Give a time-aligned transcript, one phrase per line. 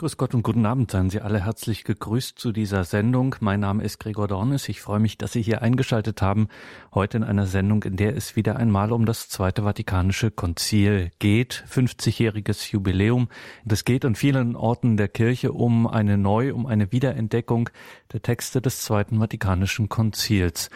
[0.00, 3.36] Grüß Gott und guten Abend, seien Sie alle herzlich gegrüßt zu dieser Sendung.
[3.40, 4.66] Mein Name ist Gregor Dornes.
[4.70, 6.48] Ich freue mich, dass Sie hier eingeschaltet haben.
[6.94, 11.64] Heute in einer Sendung, in der es wieder einmal um das Zweite Vatikanische Konzil geht.
[11.70, 13.28] 50-jähriges Jubiläum.
[13.68, 17.68] Es geht an vielen Orten der Kirche um eine Neu-, um eine Wiederentdeckung
[18.10, 20.70] der Texte des Zweiten Vatikanischen Konzils.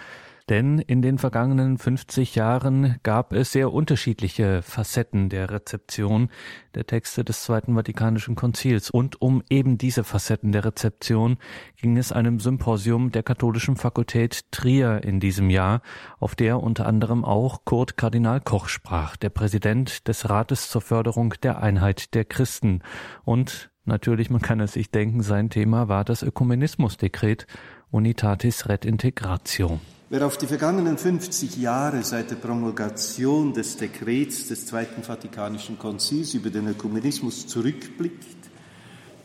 [0.51, 6.29] Denn in den vergangenen 50 Jahren gab es sehr unterschiedliche Facetten der Rezeption
[6.75, 8.91] der Texte des Zweiten Vatikanischen Konzils.
[8.91, 11.39] Und um eben diese Facetten der Rezeption
[11.81, 15.81] ging es einem Symposium der Katholischen Fakultät Trier in diesem Jahr,
[16.19, 21.33] auf der unter anderem auch Kurt Kardinal Koch sprach, der Präsident des Rates zur Förderung
[21.43, 22.83] der Einheit der Christen.
[23.25, 27.47] Und natürlich, man kann es sich denken, sein Thema war das Ökumenismusdekret
[27.91, 29.81] Unitatis Red Integratio.
[30.15, 36.35] Wer auf die vergangenen 50 Jahre seit der Promulgation des Dekrets des Zweiten Vatikanischen Konzils
[36.35, 38.37] über den Ökumenismus zurückblickt,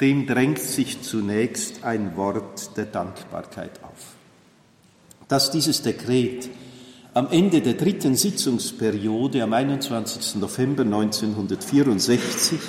[0.02, 4.16] dem drängt sich zunächst ein Wort der Dankbarkeit auf.
[5.28, 6.50] Dass dieses Dekret
[7.14, 10.38] am Ende der dritten Sitzungsperiode am 21.
[10.42, 12.60] November 1964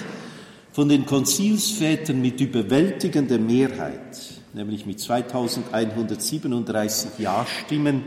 [0.73, 8.05] von den Konzilsvätern mit überwältigender Mehrheit nämlich mit 2137 Ja-Stimmen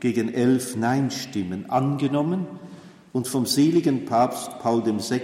[0.00, 2.46] gegen elf Nein-Stimmen angenommen
[3.12, 5.20] und vom seligen Papst Paul VI.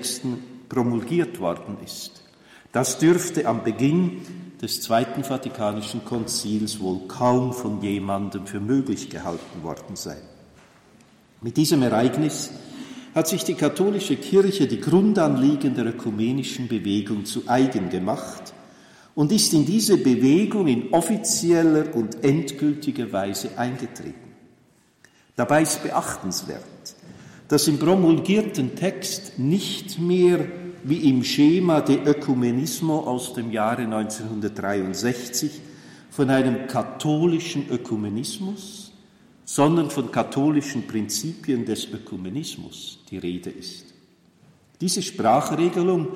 [0.68, 2.22] promulgiert worden ist.
[2.72, 4.22] Das dürfte am Beginn
[4.62, 10.22] des Zweiten Vatikanischen Konzils wohl kaum von jemandem für möglich gehalten worden sein.
[11.42, 12.50] Mit diesem Ereignis
[13.14, 18.54] hat sich die katholische Kirche die Grundanliegen der ökumenischen Bewegung zu eigen gemacht
[19.14, 24.32] und ist in diese Bewegung in offizieller und endgültiger Weise eingetreten.
[25.36, 26.62] Dabei ist beachtenswert,
[27.48, 30.46] dass im promulgierten Text nicht mehr
[30.84, 35.50] wie im Schema de Ökumenismo aus dem Jahre 1963
[36.10, 38.92] von einem katholischen Ökumenismus,
[39.44, 43.86] sondern von katholischen Prinzipien des Ökumenismus die Rede ist.
[44.80, 46.08] Diese Sprachregelung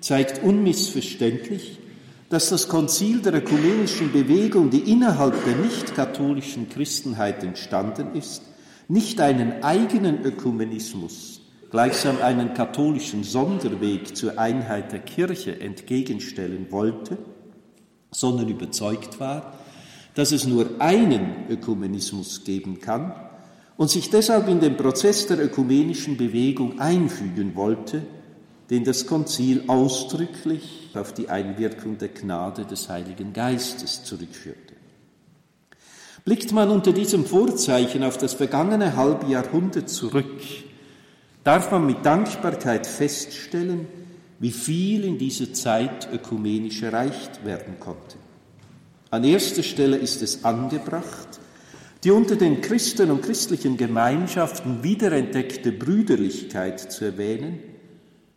[0.00, 1.78] zeigt unmissverständlich,
[2.34, 8.42] dass das Konzil der ökumenischen Bewegung, die innerhalb der nicht-katholischen Christenheit entstanden ist,
[8.88, 17.18] nicht einen eigenen Ökumenismus, gleichsam einen katholischen Sonderweg zur Einheit der Kirche entgegenstellen wollte,
[18.10, 19.54] sondern überzeugt war,
[20.16, 23.14] dass es nur einen Ökumenismus geben kann
[23.76, 28.02] und sich deshalb in den Prozess der ökumenischen Bewegung einfügen wollte,
[28.70, 34.74] den das Konzil ausdrücklich auf die Einwirkung der Gnade des Heiligen Geistes zurückführte.
[36.24, 40.40] Blickt man unter diesem Vorzeichen auf das vergangene halbe Jahrhundert zurück,
[41.42, 43.86] darf man mit Dankbarkeit feststellen,
[44.38, 48.16] wie viel in dieser Zeit ökumenisch erreicht werden konnte.
[49.10, 51.40] An erster Stelle ist es angebracht,
[52.02, 57.73] die unter den Christen und christlichen Gemeinschaften wiederentdeckte Brüderlichkeit zu erwähnen,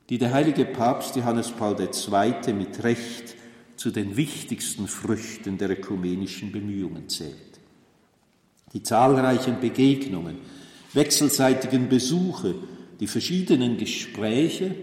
[0.09, 2.53] die der heilige Papst Johannes Paul II.
[2.53, 3.35] mit Recht
[3.75, 7.35] zu den wichtigsten Früchten der ökumenischen Bemühungen zählt.
[8.73, 10.38] Die zahlreichen Begegnungen,
[10.94, 12.56] wechselseitigen Besuche,
[13.00, 14.75] die verschiedenen Gespräche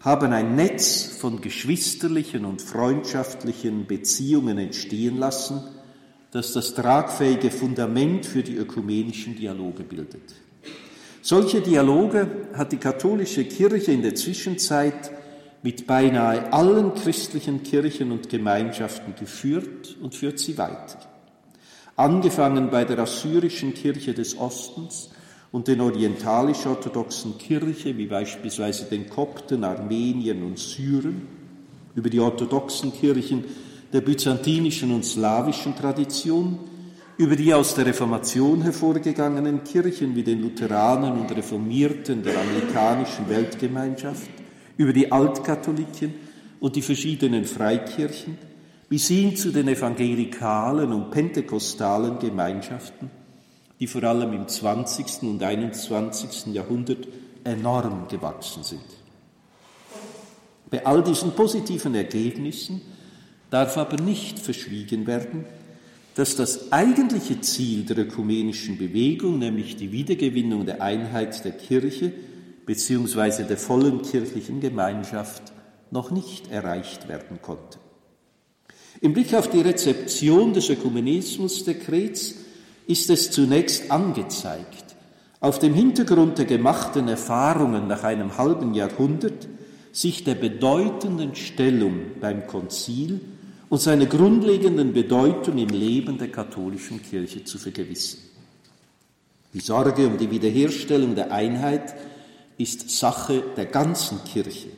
[0.00, 5.62] haben ein Netz von geschwisterlichen und freundschaftlichen Beziehungen entstehen lassen,
[6.32, 10.34] das das tragfähige Fundament für die ökumenischen Dialoge bildet.
[11.24, 15.12] Solche Dialoge hat die katholische Kirche in der Zwischenzeit
[15.62, 20.98] mit beinahe allen christlichen Kirchen und Gemeinschaften geführt und führt sie weiter.
[21.94, 25.10] Angefangen bei der assyrischen Kirche des Ostens
[25.52, 31.28] und den orientalisch-orthodoxen Kirche, wie beispielsweise den Kopten, Armeniern und Syren,
[31.94, 33.44] über die orthodoxen Kirchen
[33.92, 36.58] der byzantinischen und slawischen Tradition,
[37.18, 44.30] über die aus der Reformation hervorgegangenen Kirchen wie den Lutheranern und Reformierten der amerikanischen Weltgemeinschaft,
[44.76, 46.14] über die Altkatholiken
[46.60, 48.38] und die verschiedenen Freikirchen,
[48.88, 53.10] bis hin zu den evangelikalen und pentekostalen Gemeinschaften,
[53.78, 55.22] die vor allem im 20.
[55.22, 56.54] und 21.
[56.54, 57.08] Jahrhundert
[57.44, 58.84] enorm gewachsen sind.
[60.70, 62.80] Bei all diesen positiven Ergebnissen
[63.50, 65.44] darf aber nicht verschwiegen werden,
[66.14, 72.12] dass das eigentliche Ziel der ökumenischen Bewegung, nämlich die Wiedergewinnung der Einheit der Kirche
[72.66, 73.44] bzw.
[73.44, 75.42] der vollen kirchlichen Gemeinschaft,
[75.90, 77.78] noch nicht erreicht werden konnte.
[79.00, 82.34] Im Blick auf die Rezeption des Ökumenismusdekrets
[82.86, 84.84] ist es zunächst angezeigt,
[85.40, 89.48] auf dem Hintergrund der gemachten Erfahrungen nach einem halben Jahrhundert
[89.92, 93.20] sich der bedeutenden Stellung beim Konzil
[93.72, 98.20] und seiner grundlegenden Bedeutung im Leben der katholischen Kirche zu vergewissern.
[99.54, 101.94] Die Sorge um die Wiederherstellung der Einheit
[102.58, 104.68] ist Sache der ganzen Kirche,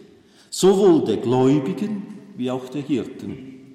[0.49, 2.06] sowohl der Gläubigen
[2.37, 3.75] wie auch der Hirten,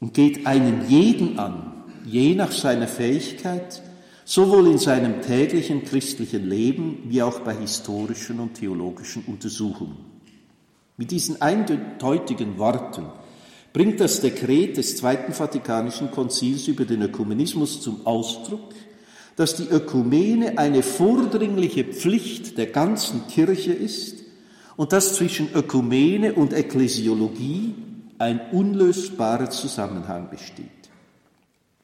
[0.00, 3.82] und geht einen jeden an, je nach seiner Fähigkeit,
[4.24, 9.98] sowohl in seinem täglichen christlichen Leben wie auch bei historischen und theologischen Untersuchungen.
[10.96, 13.04] Mit diesen eindeutigen Worten
[13.72, 18.74] bringt das Dekret des Zweiten Vatikanischen Konzils über den Ökumenismus zum Ausdruck,
[19.36, 24.16] dass die Ökumene eine vordringliche Pflicht der ganzen Kirche ist
[24.76, 27.74] und dass zwischen Ökumene und Ekklesiologie
[28.18, 30.66] ein unlösbarer Zusammenhang besteht.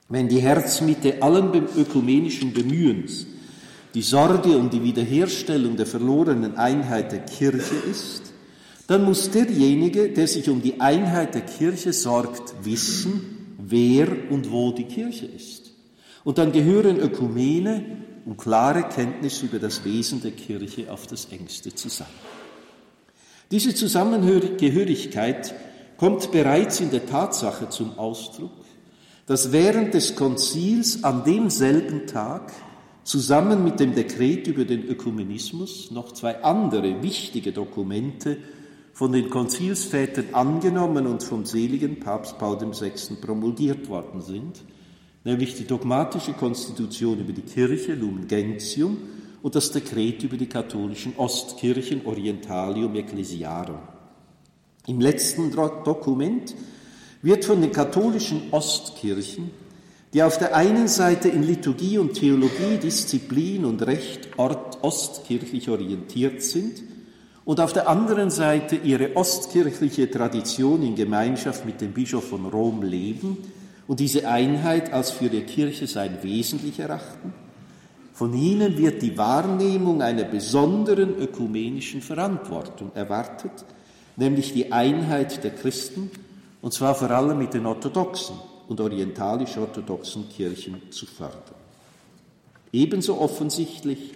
[0.09, 3.27] Wenn die Herzmitte allen ökumenischen Bemühens
[3.95, 8.28] die Sorge um die Wiederherstellung der verlorenen Einheit der Kirche ist,
[8.89, 14.73] dann muss derjenige, der sich um die Einheit der Kirche sorgt, wissen, wer und wo
[14.73, 15.73] die Kirche ist.
[16.25, 17.85] Und dann gehören Ökumene
[18.25, 22.11] und klare Kenntnis über das Wesen der Kirche auf das engste zusammen.
[23.51, 25.55] Diese Zusammengehörigkeit
[25.99, 28.53] kommt bereits in der Tatsache zum Ausdruck,
[29.27, 32.55] dass während des Konzils an demselben Tag
[33.05, 38.39] zusammen mit dem Dekret über den Ökumenismus noch zwei andere wichtige Dokumente
[38.99, 43.15] von den Konzilsvätern angenommen und vom seligen Papst Paul VI.
[43.21, 44.65] promulgiert worden sind,
[45.23, 48.97] nämlich die dogmatische Konstitution über die Kirche, Lumen Gentium,
[49.41, 53.79] und das Dekret über die katholischen Ostkirchen, Orientalium Ecclesiarum.
[54.89, 56.57] Im letzten Dokument
[57.23, 59.53] wird von den katholischen Ostkirchen,
[60.13, 66.98] die auf der einen Seite in Liturgie und Theologie, Disziplin und Recht ostkirchlich orientiert sind
[67.49, 72.83] und auf der anderen Seite ihre ostkirchliche Tradition in Gemeinschaft mit dem Bischof von Rom
[72.83, 73.39] leben
[73.87, 77.33] und diese Einheit als für die Kirche sein wesentlich erachten,
[78.13, 83.65] von ihnen wird die Wahrnehmung einer besonderen ökumenischen Verantwortung erwartet,
[84.17, 86.11] nämlich die Einheit der Christen,
[86.61, 88.37] und zwar vor allem mit den orthodoxen
[88.69, 91.57] und orientalisch-orthodoxen Kirchen zu fördern.
[92.73, 94.13] Ebenso offensichtlich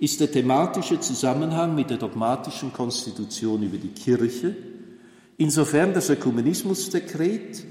[0.00, 4.56] ist der thematische Zusammenhang mit der dogmatischen Konstitution über die Kirche,
[5.36, 7.64] insofern das Ökumenismusdekret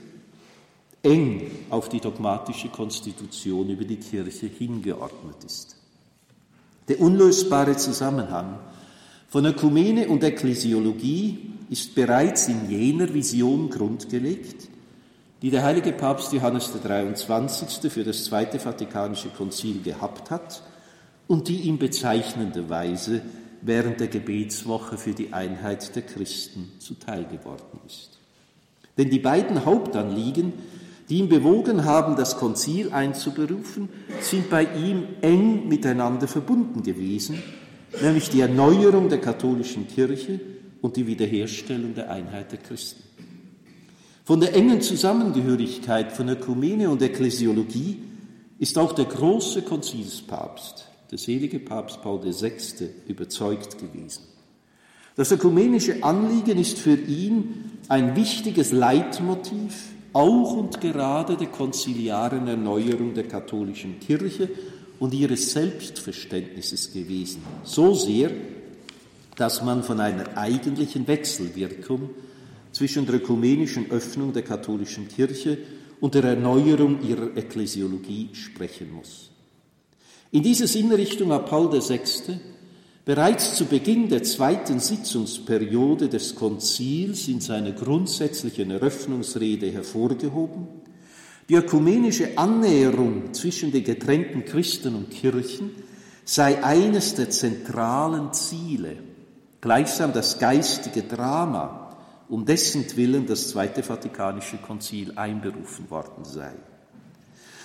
[1.01, 5.75] eng auf die dogmatische Konstitution über die Kirche hingeordnet ist.
[6.87, 8.59] Der unlösbare Zusammenhang
[9.27, 14.69] von Ökumene und Ekklesiologie ist bereits in jener Vision grundgelegt,
[15.41, 17.91] die der heilige Papst Johannes der 23.
[17.91, 20.61] für das Zweite Vatikanische Konzil gehabt hat
[21.29, 23.21] und die ihm bezeichnende Weise
[23.61, 28.17] während der Gebetswoche für die Einheit der Christen zuteil geworden ist.
[28.97, 30.53] Denn die beiden Hauptanliegen,
[31.07, 33.89] die ihn bewogen haben, das Konzil einzuberufen,
[34.21, 37.43] sind bei ihm eng miteinander verbunden gewesen,
[38.01, 40.39] nämlich die Erneuerung der katholischen Kirche
[40.81, 43.03] und die Wiederherstellung der Einheit der Christen.
[44.25, 48.01] Von der engen Zusammengehörigkeit von Ökumene und Ekklesiologie
[48.57, 54.23] ist auch der große Konzilspapst, der selige Papst Paul VI., überzeugt gewesen.
[55.15, 63.13] Das ökumenische Anliegen ist für ihn ein wichtiges Leitmotiv auch und gerade der konziliaren Erneuerung
[63.13, 64.49] der katholischen Kirche
[64.99, 67.41] und ihres Selbstverständnisses gewesen.
[67.63, 68.31] So sehr,
[69.35, 72.09] dass man von einer eigentlichen Wechselwirkung
[72.71, 75.57] zwischen der ökumenischen Öffnung der katholischen Kirche
[75.99, 79.29] und der Erneuerung ihrer Ekklesiologie sprechen muss.
[80.31, 82.01] In dieser Sinnrichtung hat Paul VI.
[83.03, 90.67] bereits zu Beginn der zweiten Sitzungsperiode des Konzils in seiner grundsätzlichen Eröffnungsrede hervorgehoben,
[91.49, 95.71] die ökumenische Annäherung zwischen den getrennten Christen und Kirchen
[96.25, 98.97] sei eines der zentralen Ziele,
[99.61, 101.97] gleichsam das geistige Drama,
[102.29, 106.53] um dessen Willen das Zweite Vatikanische Konzil einberufen worden sei.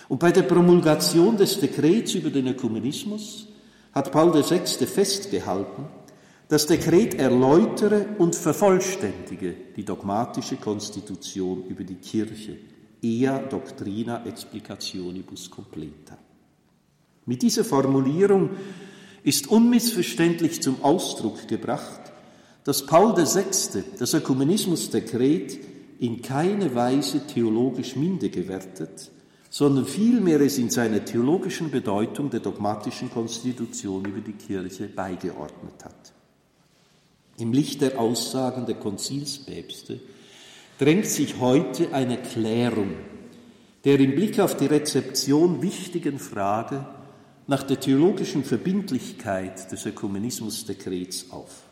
[0.08, 3.48] Und bei der Promulgation des Dekrets über den Ökumenismus
[3.92, 4.86] hat Paul VI.
[4.86, 5.86] festgehalten,
[6.48, 12.58] das Dekret erläutere und vervollständige die dogmatische Konstitution über die Kirche,
[13.02, 16.18] ea doctrina explicationibus completa.
[17.24, 18.50] Mit dieser Formulierung
[19.22, 22.12] ist unmissverständlich zum Ausdruck gebracht,
[22.64, 23.82] dass Paul VI.
[23.98, 25.58] das Ökumenismusdekret
[25.98, 29.10] in keine Weise theologisch minder gewertet,
[29.54, 36.12] sondern vielmehr es in seiner theologischen Bedeutung der dogmatischen Konstitution über die Kirche beigeordnet hat.
[37.38, 40.00] Im Licht der Aussagen der Konzilspäpste
[40.76, 42.96] drängt sich heute eine Klärung
[43.84, 46.84] der im Blick auf die Rezeption wichtigen Frage
[47.46, 51.62] nach der theologischen Verbindlichkeit des Ökumenismusdekrets auf.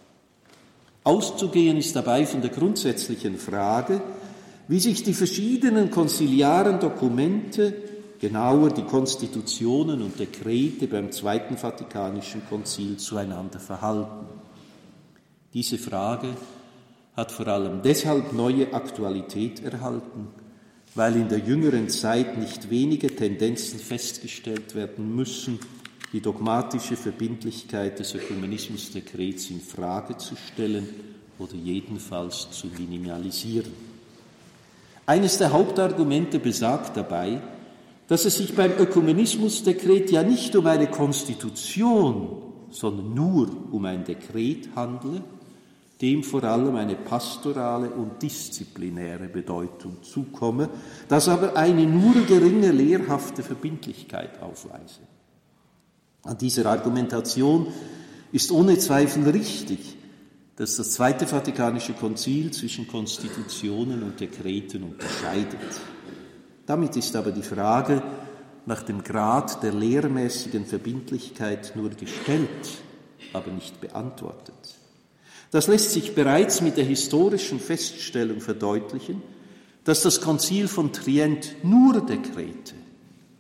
[1.03, 4.01] Auszugehen ist dabei von der grundsätzlichen Frage,
[4.73, 7.75] wie sich die verschiedenen konziliaren Dokumente,
[8.19, 14.25] genauer die Konstitutionen und Dekrete beim Zweiten Vatikanischen Konzil zueinander verhalten.
[15.53, 16.29] Diese Frage
[17.15, 20.29] hat vor allem deshalb neue Aktualität erhalten,
[20.95, 25.59] weil in der jüngeren Zeit nicht wenige Tendenzen festgestellt werden müssen,
[26.15, 30.89] die dogmatische Verbindlichkeit des Ökumenismusdekrets in Frage zu stellen
[31.39, 33.92] oder jedenfalls zu minimalisieren.
[35.13, 37.43] Eines der Hauptargumente besagt dabei,
[38.09, 42.39] dass es sich beim Ökumenismusdekret ja nicht um eine Konstitution,
[42.71, 45.23] sondern nur um ein Dekret handle,
[46.01, 50.71] dem vor allem eine pastorale und disziplinäre Bedeutung zukomme,
[51.09, 55.01] das aber eine nur geringe lehrhafte Verbindlichkeit aufweise.
[56.23, 57.67] An dieser Argumentation
[58.33, 59.95] ist ohne Zweifel richtig,
[60.63, 65.59] dass das Zweite Vatikanische Konzil zwischen Konstitutionen und Dekreten unterscheidet.
[66.67, 68.01] Damit ist aber die Frage
[68.65, 72.79] nach dem Grad der lehrmäßigen Verbindlichkeit nur gestellt,
[73.33, 74.77] aber nicht beantwortet.
[75.51, 79.21] Das lässt sich bereits mit der historischen Feststellung verdeutlichen,
[79.83, 82.75] dass das Konzil von Trient nur Dekrete,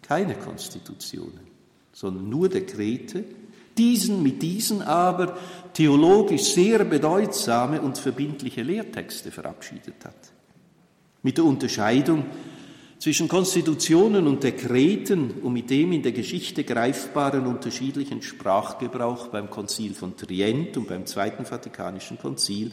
[0.02, 1.46] keine Konstitutionen,
[1.92, 3.22] sondern nur Dekrete,
[3.78, 5.36] diesen mit diesen aber
[5.72, 10.32] theologisch sehr bedeutsame und verbindliche Lehrtexte verabschiedet hat.
[11.22, 12.24] Mit der Unterscheidung
[12.98, 19.94] zwischen Konstitutionen und Dekreten und mit dem in der Geschichte greifbaren unterschiedlichen Sprachgebrauch beim Konzil
[19.94, 22.70] von Trient und beim Zweiten Vatikanischen Konzil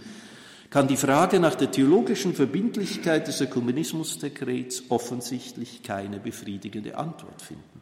[0.69, 7.78] kann die Frage nach der theologischen Verbindlichkeit des Ökumenismusdekrets offensichtlich keine befriedigende Antwort finden.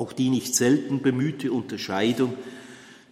[0.00, 2.34] Auch die nicht selten bemühte Unterscheidung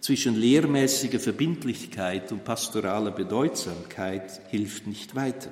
[0.01, 5.51] zwischen lehrmäßiger Verbindlichkeit und pastoraler Bedeutsamkeit hilft nicht weiter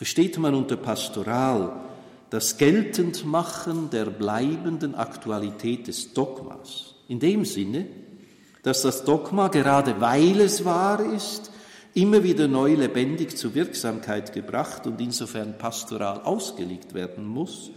[0.00, 1.78] versteht man unter Pastoral
[2.30, 6.94] das Geltendmachen der bleibenden Aktualität des Dogmas.
[7.06, 7.84] In dem Sinne,
[8.62, 11.52] dass das Dogma, gerade weil es wahr ist,
[11.92, 17.70] immer wieder neu lebendig zur Wirksamkeit gebracht und insofern pastoral ausgelegt werden muss,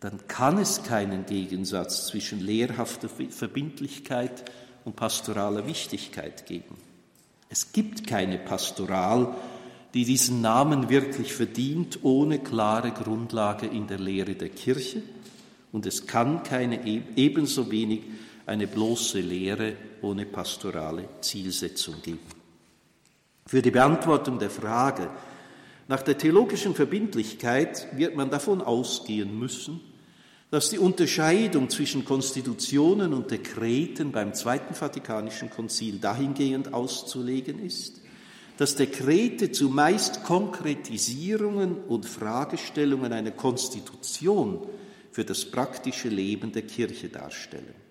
[0.00, 4.50] dann kann es keinen Gegensatz zwischen lehrhafter Verbindlichkeit
[4.84, 6.76] und pastoraler Wichtigkeit geben.
[7.48, 9.34] Es gibt keine Pastoral,
[9.94, 15.02] die diesen Namen wirklich verdient, ohne klare Grundlage in der Lehre der Kirche.
[15.72, 18.02] Und es kann keine e-, ebenso wenig
[18.46, 22.18] eine bloße Lehre ohne pastorale Zielsetzung geben.
[23.46, 25.10] Für die Beantwortung der Frage
[25.88, 29.80] nach der theologischen Verbindlichkeit wird man davon ausgehen müssen,
[30.50, 38.00] dass die Unterscheidung zwischen Konstitutionen und Dekreten beim Zweiten Vatikanischen Konzil dahingehend auszulegen ist,
[38.56, 44.64] dass Dekrete zumeist Konkretisierungen und Fragestellungen einer Konstitution
[45.10, 47.83] für das praktische Leben der Kirche darstellen.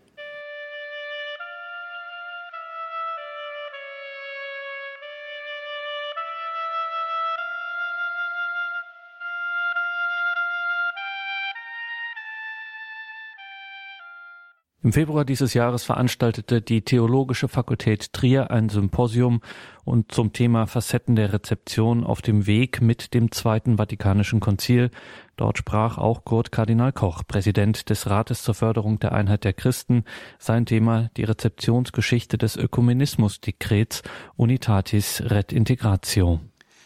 [14.84, 19.40] Im Februar dieses Jahres veranstaltete die Theologische Fakultät Trier ein Symposium
[19.86, 24.92] und zum Thema Facetten der Rezeption auf dem Weg mit dem Zweiten Vatikanischen Konzil.
[25.38, 30.04] Dort sprach auch Kurt Kardinal Koch, Präsident des Rates zur Förderung der Einheit der Christen,
[30.38, 34.04] sein Thema die Rezeptionsgeschichte des Ökumenismusdekrets
[34.36, 36.42] Unitatis Ret Integratio.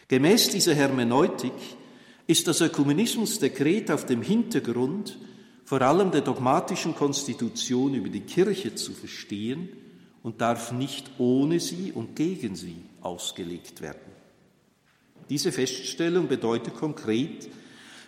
[0.07, 1.53] Gemäß dieser Hermeneutik
[2.27, 5.17] ist das Ökumenismusdekret auf dem Hintergrund
[5.67, 9.67] vor allem der dogmatischen Konstitution über die Kirche zu verstehen
[10.23, 14.13] und darf nicht ohne sie und gegen sie ausgelegt werden.
[15.29, 17.49] Diese Feststellung bedeutet konkret,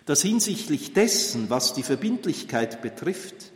[0.06, 3.52] dass hinsichtlich dessen, was die Verbindlichkeit betrifft,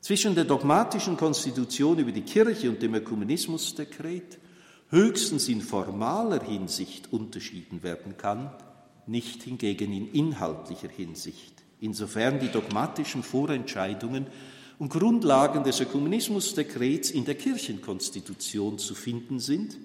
[0.00, 4.38] zwischen der dogmatischen Konstitution über die Kirche und dem Ökumenismusdekret
[4.90, 8.52] höchstens in formaler Hinsicht unterschieden werden kann,
[9.08, 14.26] nicht hingegen in inhaltlicher Hinsicht insofern die dogmatischen Vorentscheidungen
[14.78, 19.76] und Grundlagen des Ökumenismusdekrets in der Kirchenkonstitution zu finden sind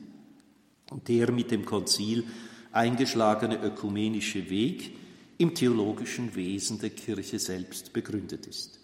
[0.89, 2.25] und der mit dem Konzil
[2.71, 4.91] eingeschlagene ökumenische Weg
[5.37, 8.79] im theologischen Wesen der Kirche selbst begründet ist.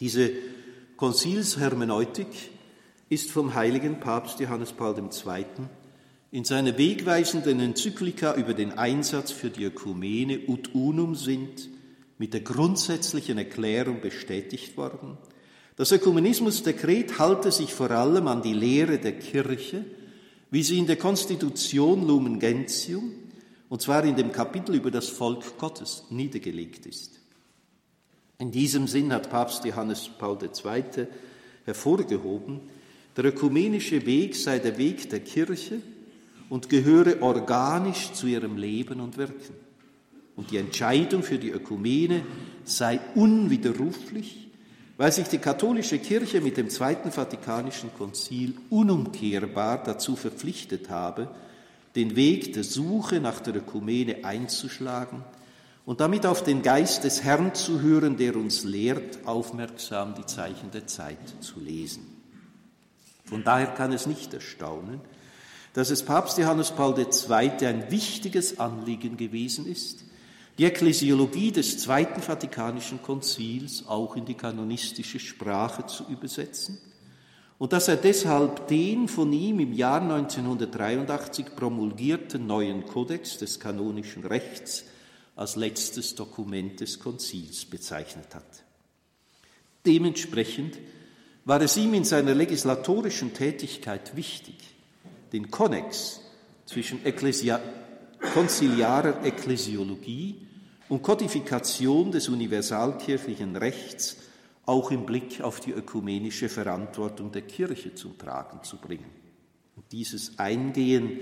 [0.00, 0.30] Diese
[0.96, 2.28] Konzilshermeneutik
[3.08, 5.44] ist vom heiligen Papst Johannes Paul II.
[6.30, 11.68] in seiner wegweisenden Enzyklika über den Einsatz für die Ökumene Ut Unum sind
[12.18, 15.18] mit der grundsätzlichen Erklärung bestätigt worden,
[15.76, 19.84] das Ökumenismusdekret halte sich vor allem an die Lehre der Kirche,
[20.50, 23.12] wie sie in der Konstitution Lumen Gentium,
[23.68, 27.20] und zwar in dem Kapitel über das Volk Gottes, niedergelegt ist.
[28.38, 31.06] In diesem Sinn hat Papst Johannes Paul II.
[31.64, 32.60] hervorgehoben,
[33.16, 35.82] der ökumenische Weg sei der Weg der Kirche
[36.48, 39.65] und gehöre organisch zu ihrem Leben und Wirken.
[40.36, 42.22] Und die Entscheidung für die Ökumene
[42.64, 44.48] sei unwiderruflich,
[44.98, 51.28] weil sich die katholische Kirche mit dem Zweiten Vatikanischen Konzil unumkehrbar dazu verpflichtet habe,
[51.94, 55.24] den Weg der Suche nach der Ökumene einzuschlagen
[55.86, 60.70] und damit auf den Geist des Herrn zu hören, der uns lehrt, aufmerksam die Zeichen
[60.72, 62.06] der Zeit zu lesen.
[63.24, 65.00] Von daher kann es nicht erstaunen,
[65.72, 67.66] dass es Papst Johannes Paul II.
[67.66, 70.04] ein wichtiges Anliegen gewesen ist,
[70.58, 76.78] die Ekklesiologie des Zweiten Vatikanischen Konzils auch in die kanonistische Sprache zu übersetzen
[77.58, 84.24] und dass er deshalb den von ihm im Jahr 1983 promulgierten neuen Kodex des kanonischen
[84.24, 84.84] Rechts
[85.34, 88.64] als letztes Dokument des Konzils bezeichnet hat.
[89.84, 90.78] Dementsprechend
[91.44, 94.56] war es ihm in seiner legislatorischen Tätigkeit wichtig,
[95.32, 96.20] den Konnex
[96.64, 97.60] zwischen Ekklesia
[98.32, 100.45] konziliarer Ekklesiologie
[100.88, 104.16] und Kodifikation des universalkirchlichen Rechts
[104.66, 109.10] auch im Blick auf die ökumenische Verantwortung der Kirche zum Tragen zu bringen.
[109.76, 111.20] Und dieses Eingehen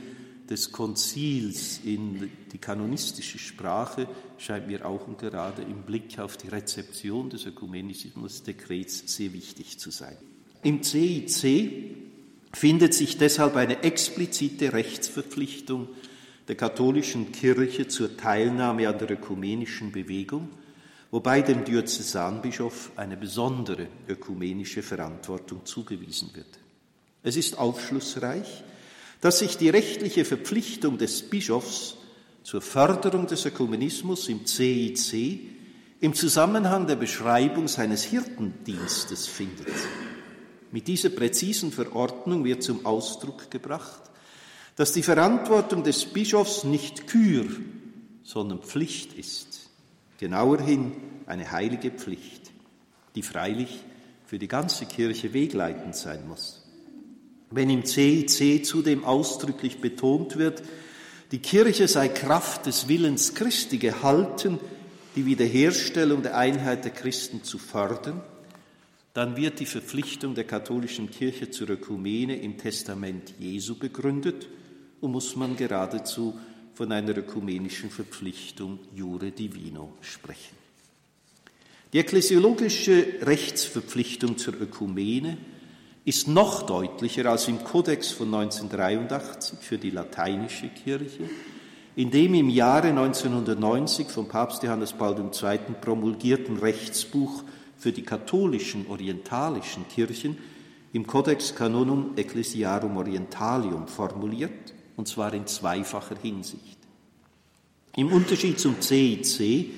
[0.48, 4.06] des Konzils in die kanonistische Sprache
[4.38, 9.90] scheint mir auch und gerade im Blick auf die Rezeption des Ökumenismusdekrets sehr wichtig zu
[9.90, 10.16] sein.
[10.62, 11.96] Im CIC
[12.52, 15.88] findet sich deshalb eine explizite Rechtsverpflichtung
[16.48, 20.48] der katholischen Kirche zur Teilnahme an der ökumenischen Bewegung,
[21.10, 26.58] wobei dem Diözesanbischof eine besondere ökumenische Verantwortung zugewiesen wird.
[27.22, 28.64] Es ist aufschlussreich,
[29.20, 31.96] dass sich die rechtliche Verpflichtung des Bischofs
[32.42, 35.40] zur Förderung des Ökumenismus im CIC
[36.00, 39.72] im Zusammenhang der Beschreibung seines Hirtendienstes findet.
[40.70, 44.02] Mit dieser präzisen Verordnung wird zum Ausdruck gebracht,
[44.76, 47.46] dass die Verantwortung des Bischofs nicht Kür,
[48.22, 49.70] sondern Pflicht ist.
[50.18, 50.92] Genauerhin
[51.26, 52.50] eine heilige Pflicht,
[53.14, 53.80] die freilich
[54.26, 56.62] für die ganze Kirche wegleitend sein muss.
[57.50, 60.62] Wenn im CIC zudem ausdrücklich betont wird,
[61.30, 64.58] die Kirche sei Kraft des Willens Christi gehalten,
[65.14, 68.20] die Wiederherstellung der Einheit der Christen zu fördern,
[69.12, 74.48] dann wird die Verpflichtung der katholischen Kirche zur Ökumene im Testament Jesu begründet
[75.04, 76.34] und muss man geradezu
[76.72, 80.56] von einer ökumenischen Verpflichtung Jure Divino sprechen.
[81.92, 85.36] Die ekklesiologische Rechtsverpflichtung zur Ökumene
[86.06, 91.28] ist noch deutlicher als im Kodex von 1983 für die lateinische Kirche,
[91.96, 95.58] in dem im Jahre 1990 vom Papst Johannes Paul II.
[95.80, 97.44] promulgierten Rechtsbuch
[97.76, 100.38] für die katholischen orientalischen Kirchen
[100.94, 106.78] im Codex Canonum Ecclesiarum Orientalium formuliert, und zwar in zweifacher Hinsicht.
[107.96, 109.70] Im Unterschied zum CIC,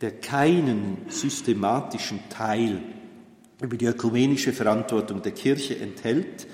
[0.00, 2.82] der keinen systematischen Teil
[3.60, 6.46] über die ökumenische Verantwortung der Kirche enthält,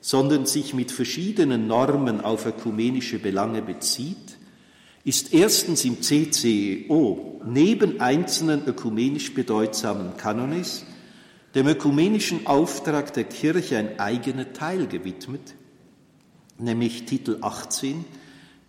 [0.00, 4.38] sondern sich mit verschiedenen Normen auf ökumenische Belange bezieht,
[5.04, 10.84] ist erstens im CCEO neben einzelnen ökumenisch bedeutsamen Kanones
[11.54, 15.54] dem ökumenischen Auftrag der Kirche ein eigener Teil gewidmet,
[16.58, 18.04] nämlich Titel 18,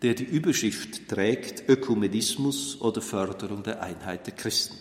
[0.02, 4.78] der die Überschrift trägt Ökumenismus oder Förderung der Einheit der Christen.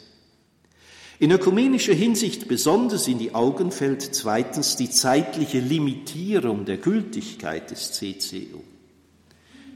[1.18, 7.92] In ökumenischer Hinsicht besonders in die Augen fällt zweitens die zeitliche Limitierung der Gültigkeit des
[7.92, 8.62] CCO.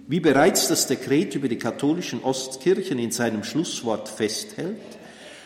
[0.08, 4.80] Wie bereits das Dekret über die katholischen Ostkirchen in seinem Schlusswort festhält,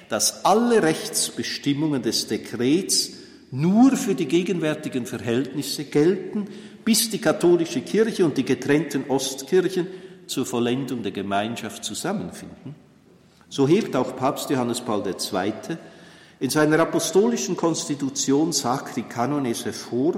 [0.08, 3.12] dass alle Rechtsbestimmungen des Dekrets
[3.52, 6.48] nur für die gegenwärtigen Verhältnisse gelten,
[6.84, 9.86] bis die katholische Kirche und die getrennten Ostkirchen
[10.26, 12.74] zur Vollendung der Gemeinschaft zusammenfinden,
[13.48, 15.52] so hebt auch Papst Johannes Paul II.
[16.40, 20.14] in seiner apostolischen Konstitution Sacri Canones hervor,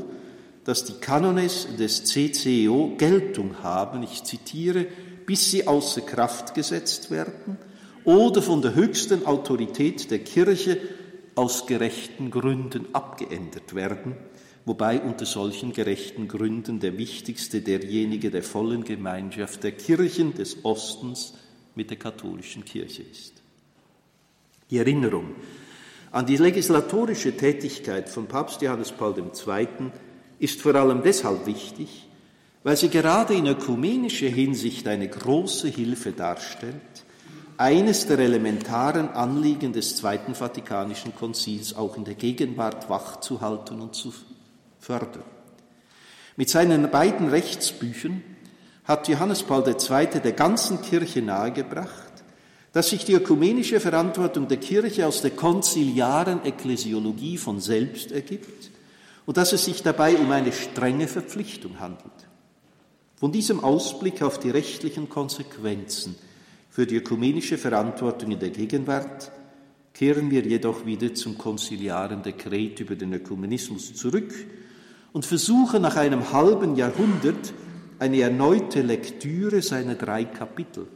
[0.62, 4.86] dass die Kanones des CCEO Geltung haben, ich zitiere,
[5.26, 7.58] bis sie außer Kraft gesetzt werden
[8.04, 10.78] oder von der höchsten Autorität der Kirche
[11.34, 14.16] aus gerechten Gründen abgeändert werden,
[14.64, 21.34] wobei unter solchen gerechten Gründen der wichtigste derjenige der vollen Gemeinschaft der Kirchen des Ostens
[21.74, 23.42] mit der katholischen Kirche ist.
[24.70, 25.34] Die Erinnerung
[26.10, 29.68] an die legislatorische Tätigkeit von Papst Johannes Paul II.
[30.38, 32.06] ist vor allem deshalb wichtig,
[32.62, 37.03] weil sie gerade in ökumenischer Hinsicht eine große Hilfe darstellt,
[37.56, 44.12] eines der elementaren Anliegen des Zweiten Vatikanischen Konzils auch in der Gegenwart wachzuhalten und zu
[44.78, 45.24] fördern.
[46.36, 48.22] Mit seinen beiden Rechtsbüchern
[48.84, 50.20] hat Johannes Paul II.
[50.20, 52.12] der ganzen Kirche nahegebracht,
[52.72, 58.70] dass sich die ökumenische Verantwortung der Kirche aus der konziliaren Ekklesiologie von selbst ergibt
[59.26, 62.10] und dass es sich dabei um eine strenge Verpflichtung handelt.
[63.16, 66.16] Von diesem Ausblick auf die rechtlichen Konsequenzen
[66.74, 69.30] für die ökumenische Verantwortung in der Gegenwart
[69.92, 74.34] kehren wir jedoch wieder zum konziliaren Dekret über den Ökumenismus zurück
[75.12, 77.52] und versuchen nach einem halben Jahrhundert
[78.00, 80.88] eine erneute Lektüre seiner drei Kapitel,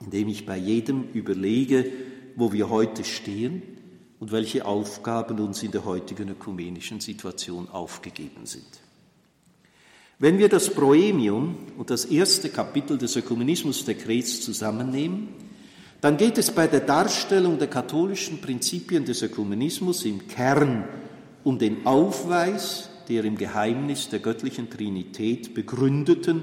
[0.00, 1.90] indem ich bei jedem überlege,
[2.36, 3.62] wo wir heute stehen
[4.20, 8.87] und welche Aufgaben uns in der heutigen ökumenischen Situation aufgegeben sind.
[10.20, 15.28] Wenn wir das Proemium und das erste Kapitel des Ökumenismusdekrets zusammennehmen,
[16.00, 20.84] dann geht es bei der Darstellung der katholischen Prinzipien des Ökumenismus im Kern
[21.44, 26.42] um den Aufweis der im Geheimnis der göttlichen Trinität begründeten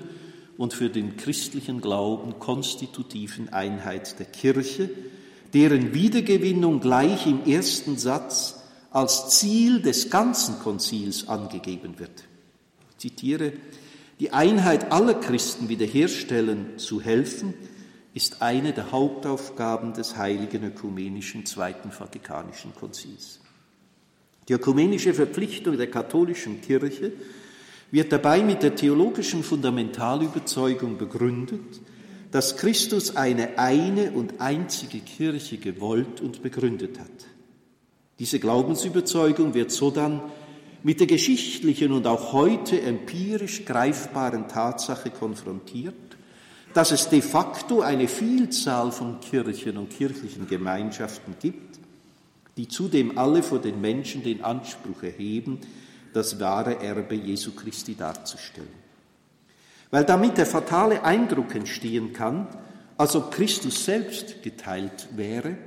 [0.58, 4.90] und für den christlichen Glauben konstitutiven Einheit der Kirche,
[5.54, 12.24] deren Wiedergewinnung gleich im ersten Satz als Ziel des ganzen Konzils angegeben wird.
[13.06, 13.54] Zitiere,
[14.20, 17.54] die Einheit aller Christen wiederherstellen zu helfen,
[18.16, 23.42] ist eine der Hauptaufgaben des heiligen ökumenischen Zweiten Vatikanischen Konzils.
[24.48, 27.12] Die ökumenische Verpflichtung der katholischen Kirche
[27.92, 31.82] wird dabei mit der theologischen Fundamentalüberzeugung begründet,
[32.32, 37.28] dass Christus eine eine und einzige Kirche gewollt und begründet hat.
[38.18, 40.22] Diese Glaubensüberzeugung wird sodann
[40.86, 45.96] mit der geschichtlichen und auch heute empirisch greifbaren Tatsache konfrontiert,
[46.76, 51.80] dass es de facto eine Vielzahl von Kirchen und kirchlichen Gemeinschaften gibt,
[52.56, 55.58] die zudem alle vor den Menschen den Anspruch erheben,
[56.14, 58.86] das wahre Erbe Jesu Christi darzustellen.
[59.90, 62.48] Weil damit der fatale Eindruck entstehen kann,
[62.96, 65.58] als ob Christus selbst geteilt wäre,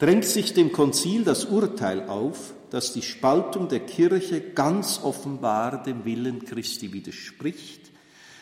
[0.00, 6.04] drängt sich dem Konzil das Urteil auf, dass die Spaltung der Kirche ganz offenbar dem
[6.04, 7.90] Willen Christi widerspricht,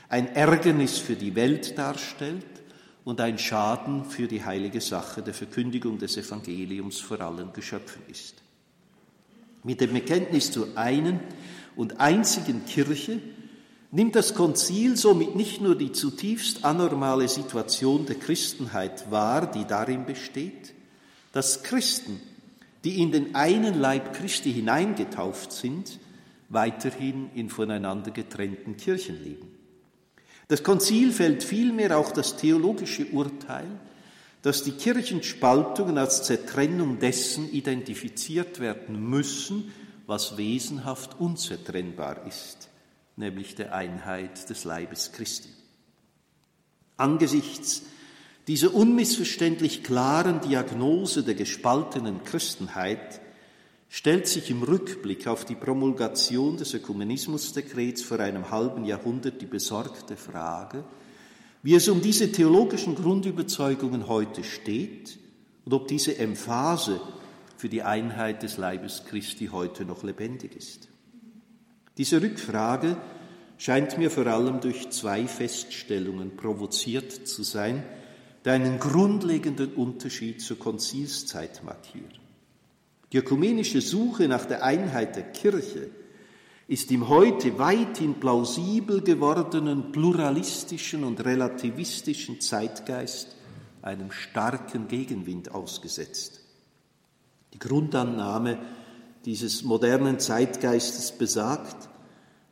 [0.09, 2.45] ein Ärgernis für die Welt darstellt
[3.05, 8.43] und ein Schaden für die heilige Sache der Verkündigung des Evangeliums vor allen Geschöpfen ist.
[9.62, 11.21] Mit dem Bekenntnis zur einen
[11.75, 13.21] und einzigen Kirche
[13.91, 20.05] nimmt das Konzil somit nicht nur die zutiefst anormale Situation der Christenheit wahr, die darin
[20.05, 20.75] besteht,
[21.33, 22.21] dass Christen,
[22.85, 25.99] die in den einen Leib Christi hineingetauft sind,
[26.49, 29.49] weiterhin in voneinander getrennten Kirchen leben.
[30.49, 33.67] Das Konzil fällt vielmehr auch das theologische Urteil,
[34.43, 39.73] dass die Kirchenspaltungen als Zertrennung dessen identifiziert werden müssen,
[40.07, 42.69] was wesenhaft unzertrennbar ist,
[43.17, 45.49] nämlich der Einheit des Leibes Christi.
[46.97, 47.83] Angesichts
[48.47, 53.21] dieser unmissverständlich klaren Diagnose der gespaltenen Christenheit
[53.89, 60.17] stellt sich im Rückblick auf die Promulgation des Ökumenismusdekrets vor einem halben Jahrhundert die besorgte
[60.17, 60.85] Frage,
[61.63, 65.19] wie es um diese theologischen Grundüberzeugungen heute steht
[65.65, 67.01] und ob diese Emphase
[67.57, 70.89] für die Einheit des Leibes Christi heute noch lebendig ist.
[71.99, 72.97] Diese Rückfrage
[73.59, 77.83] scheint mir vor allem durch zwei Feststellungen provoziert zu sein,
[78.47, 82.13] die einen grundlegenden Unterschied zur Konzilszeit markieren.
[83.13, 85.91] Die ökumenische Suche nach der Einheit der Kirche
[86.69, 93.35] ist im heute weithin plausibel gewordenen pluralistischen und relativistischen Zeitgeist
[93.83, 96.41] einem starken Gegenwind ausgesetzt.
[97.53, 98.59] Die Grundannahme
[99.25, 101.89] dieses modernen Zeitgeistes besagt,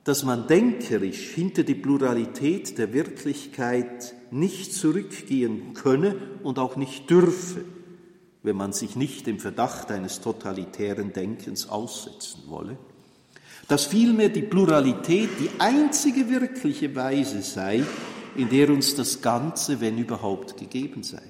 [0.04, 7.64] dass man denkerisch hinter die Pluralität der Wirklichkeit nicht zurückgehen könne und auch nicht dürfe
[8.44, 12.76] wenn man sich nicht dem Verdacht eines totalitären Denkens aussetzen wolle,
[13.68, 17.82] dass vielmehr die Pluralität die einzige wirkliche Weise sei,
[18.36, 21.22] in der uns das Ganze, wenn überhaupt, gegeben sei.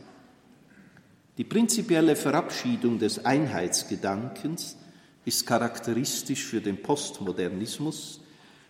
[1.38, 4.76] Die prinzipielle Verabschiedung des Einheitsgedankens
[5.24, 8.20] ist charakteristisch für den Postmodernismus,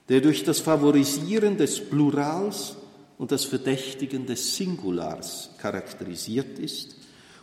[0.09, 2.77] der durch das Favorisieren des Plurals
[3.19, 6.97] und das Verdächtigen des Singulars charakterisiert ist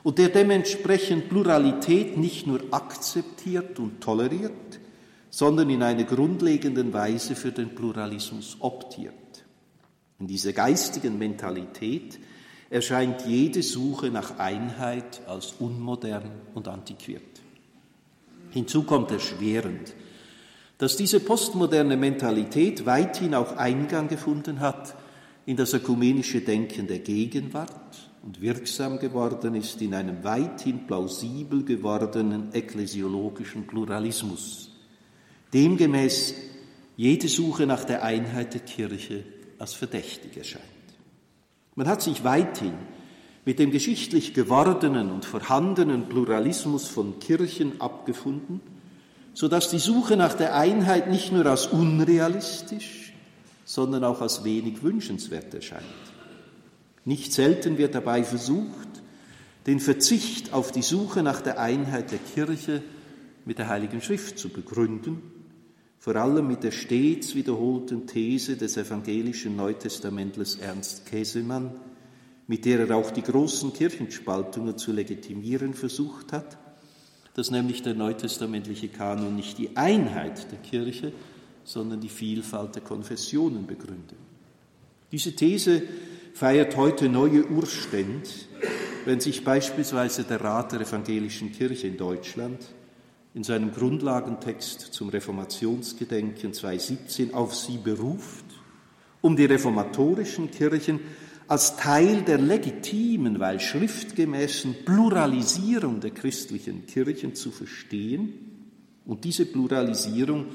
[0.04, 4.80] und der dementsprechend Pluralität nicht nur akzeptiert und toleriert,
[5.30, 9.13] sondern in einer grundlegenden Weise für den Pluralismus optiert.
[10.19, 12.19] In dieser geistigen Mentalität
[12.69, 17.41] erscheint jede Suche nach Einheit als unmodern und antiquiert.
[18.52, 19.93] Hinzu kommt erschwerend,
[20.82, 24.96] dass diese postmoderne Mentalität weithin auch Eingang gefunden hat
[25.46, 32.52] in das ökumenische Denken der Gegenwart und wirksam geworden ist in einem weithin plausibel gewordenen
[32.52, 34.72] ekklesiologischen Pluralismus.
[35.54, 36.34] Demgemäß
[36.98, 39.24] jede Suche nach der Einheit der Kirche
[39.60, 40.65] als verdächtig erscheint.
[41.76, 42.74] Man hat sich weithin
[43.46, 48.62] mit dem geschichtlich gewordenen und vorhandenen Pluralismus von Kirchen abgefunden,
[49.34, 53.13] so dass die Suche nach der Einheit nicht nur als unrealistisch,
[53.65, 55.86] sondern auch als wenig wünschenswert erscheint.
[57.06, 58.89] Nicht selten wird dabei versucht,
[59.67, 62.84] den Verzicht auf die Suche nach der Einheit der Kirche
[63.46, 65.22] mit der Heiligen Schrift zu begründen,
[66.00, 71.72] vor allem mit der stets wiederholten These des evangelischen Neutestamentlers Ernst Käsemann,
[72.48, 76.58] mit der er auch die großen Kirchenspaltungen zu legitimieren versucht hat,
[77.34, 81.13] dass nämlich der neutestamentliche Kanon nicht die Einheit der Kirche,
[81.63, 84.17] sondern die Vielfalt der Konfessionen begründet.
[85.12, 85.84] Diese These
[86.34, 88.30] feiert heute neue Urstände,
[89.06, 92.60] wenn sich beispielsweise der Rat der Evangelischen Kirche in Deutschland
[93.34, 98.46] in seinem Grundlagentext zum Reformationsgedenken 2017 auf sie beruft,
[99.22, 101.00] um die reformatorischen Kirchen
[101.52, 108.32] als Teil der legitimen, weil schriftgemäßen Pluralisierung der christlichen Kirchen zu verstehen
[109.06, 110.46] und diese Pluralisierung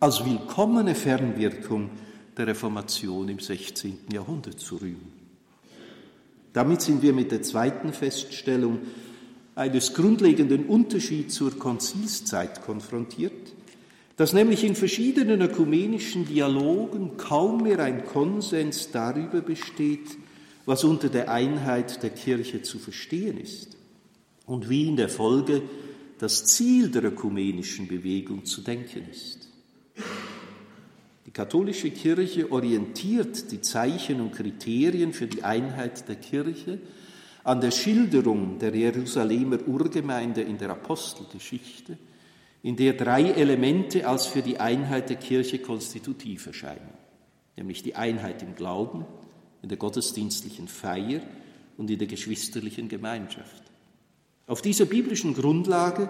[0.00, 1.90] als willkommene Fernwirkung
[2.34, 3.98] der Reformation im 16.
[4.10, 5.12] Jahrhundert zu rühmen.
[6.54, 8.78] Damit sind wir mit der zweiten Feststellung
[9.54, 13.52] eines grundlegenden Unterschieds zur Konzilszeit konfrontiert,
[14.16, 20.16] dass nämlich in verschiedenen ökumenischen Dialogen kaum mehr ein Konsens darüber besteht,
[20.68, 23.74] was unter der Einheit der Kirche zu verstehen ist
[24.44, 25.62] und wie in der Folge
[26.18, 29.48] das Ziel der ökumenischen Bewegung zu denken ist.
[31.24, 36.78] Die katholische Kirche orientiert die Zeichen und Kriterien für die Einheit der Kirche
[37.44, 41.96] an der Schilderung der Jerusalemer Urgemeinde in der Apostelgeschichte,
[42.62, 46.92] in der drei Elemente als für die Einheit der Kirche konstitutiv erscheinen,
[47.56, 49.06] nämlich die Einheit im Glauben,
[49.62, 51.20] in der gottesdienstlichen Feier
[51.76, 53.62] und in der geschwisterlichen Gemeinschaft.
[54.46, 56.08] Auf dieser biblischen Grundlage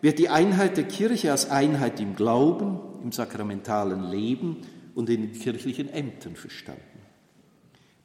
[0.00, 4.58] wird die Einheit der Kirche als Einheit im Glauben, im sakramentalen Leben
[4.94, 6.82] und in den kirchlichen Ämtern verstanden.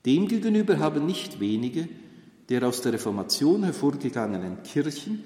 [0.06, 1.90] Demgegenüber haben nicht wenige
[2.50, 5.24] der aus der Reformation hervorgegangenen Kirchen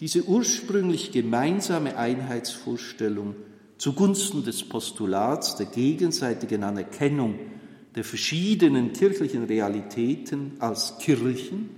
[0.00, 3.36] diese ursprünglich gemeinsame Einheitsvorstellung
[3.78, 7.38] zugunsten des Postulats der gegenseitigen Anerkennung
[7.94, 11.70] der verschiedenen kirchlichen Realitäten als Kirchen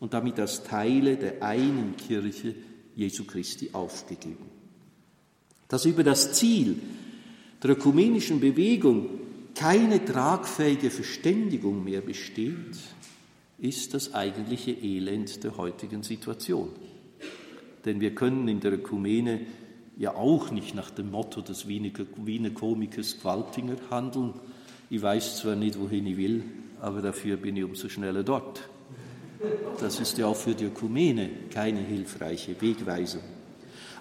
[0.00, 2.54] und damit als Teile der einen Kirche
[2.96, 4.46] Jesu Christi aufgegeben.
[5.68, 6.76] Dass über das Ziel
[7.62, 9.08] der ökumenischen Bewegung
[9.54, 12.76] keine tragfähige Verständigung mehr besteht,
[13.58, 16.70] ist das eigentliche Elend der heutigen Situation.
[17.84, 19.40] Denn wir können in der Ökumene
[19.96, 24.34] ja auch nicht nach dem Motto des Wiener Komikers Qualtinger handeln.
[24.92, 26.44] Ich weiß zwar nicht, wohin ich will,
[26.78, 28.68] aber dafür bin ich umso schneller dort.
[29.80, 33.22] Das ist ja auch für die Ökumene keine hilfreiche Wegweisung.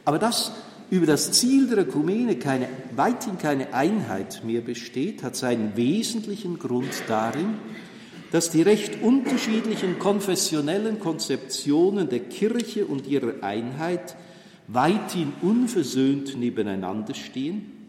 [0.04, 0.52] Aber dass
[0.90, 7.04] über das Ziel der Ökumene keine, weithin keine Einheit mehr besteht, hat seinen wesentlichen Grund
[7.08, 7.54] darin,
[8.34, 14.18] dass die recht unterschiedlichen konfessionellen Konzeptionen der Kirche und ihrer Einheit
[14.68, 17.81] weithin unversöhnt nebeneinander stehen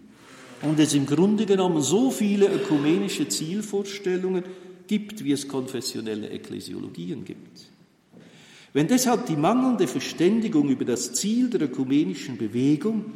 [0.62, 4.44] und es im Grunde genommen so viele ökumenische Zielvorstellungen
[4.86, 7.68] gibt, wie es konfessionelle Ekklesiologien gibt.
[8.72, 13.12] Wenn deshalb die mangelnde Verständigung über das Ziel der ökumenischen Bewegung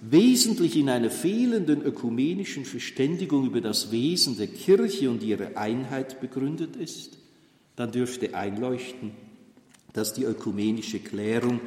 [0.00, 6.76] wesentlich in einer fehlenden ökumenischen Verständigung über das Wesen der Kirche und ihre Einheit begründet
[6.76, 7.18] ist,
[7.76, 9.10] dann dürfte einleuchten,
[9.92, 11.60] dass die ökumenische Klärung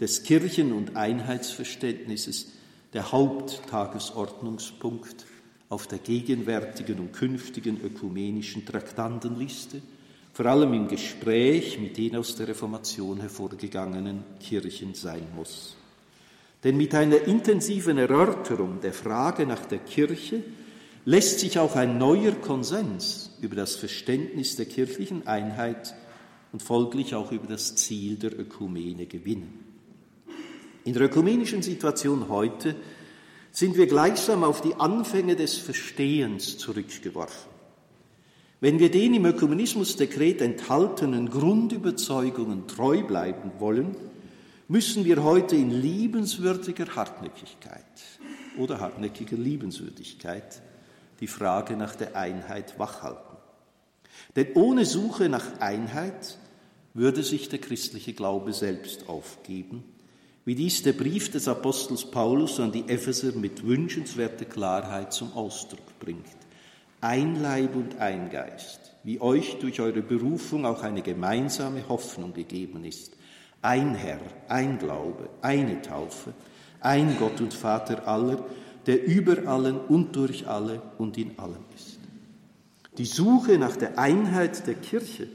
[0.00, 2.57] des Kirchen- und Einheitsverständnisses
[2.92, 5.26] der Haupttagesordnungspunkt
[5.68, 9.82] auf der gegenwärtigen und künftigen ökumenischen Traktandenliste,
[10.32, 15.76] vor allem im Gespräch mit den aus der Reformation hervorgegangenen Kirchen sein muss.
[16.64, 20.42] Denn mit einer intensiven Erörterung der Frage nach der Kirche
[21.04, 25.94] lässt sich auch ein neuer Konsens über das Verständnis der kirchlichen Einheit
[26.52, 29.67] und folglich auch über das Ziel der Ökumene gewinnen.
[30.88, 32.74] In der ökumenischen Situation heute
[33.52, 37.50] sind wir gleichsam auf die Anfänge des Verstehens zurückgeworfen.
[38.62, 43.96] Wenn wir den im Ökumenismusdekret enthaltenen Grundüberzeugungen treu bleiben wollen,
[44.68, 47.84] müssen wir heute in liebenswürdiger Hartnäckigkeit
[48.56, 50.62] oder hartnäckiger Liebenswürdigkeit
[51.20, 53.36] die Frage nach der Einheit wachhalten.
[54.36, 56.38] Denn ohne Suche nach Einheit
[56.94, 59.84] würde sich der christliche Glaube selbst aufgeben,
[60.48, 65.98] wie dies der Brief des Apostels Paulus an die Epheser mit wünschenswerter Klarheit zum Ausdruck
[66.00, 66.24] bringt.
[67.02, 72.84] Ein Leib und ein Geist, wie euch durch eure Berufung auch eine gemeinsame Hoffnung gegeben
[72.84, 73.14] ist.
[73.60, 76.32] Ein Herr, ein Glaube, eine Taufe,
[76.80, 78.42] ein Gott und Vater aller,
[78.86, 81.98] der über allen und durch alle und in allem ist.
[82.96, 85.28] Die Suche nach der Einheit der Kirche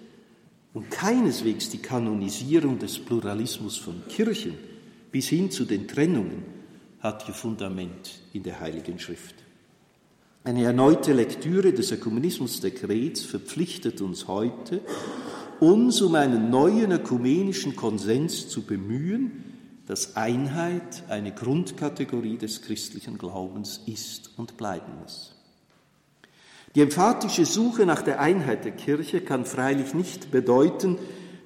[0.73, 4.72] und keineswegs die Kanonisierung des Pluralismus von Kirchen
[5.13, 6.43] bis hin zu den Trennungen
[6.99, 9.35] hat ihr Fundament in der Heiligen Schrift.
[10.43, 14.81] Eine erneute Lektüre des Ökumenismusdekrets verpflichtet uns heute,
[15.59, 19.43] uns um einen neuen ökumenischen Konsens zu bemühen,
[19.85, 25.35] dass Einheit eine Grundkategorie des christlichen Glaubens ist und bleiben muss.
[26.73, 30.97] Die emphatische Suche nach der Einheit der Kirche kann freilich nicht bedeuten,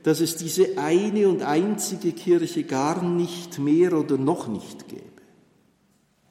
[0.08, 5.04] dass es diese eine und einzige Kirche gar nicht mehr oder noch nicht gäbe.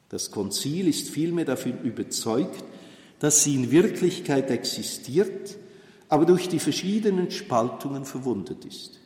[0.08, 2.64] Das Konzil ist vielmehr davon überzeugt,
[3.18, 5.58] dass sie in Wirklichkeit existiert,
[6.08, 8.98] aber durch die verschiedenen Spaltungen verwundet ist.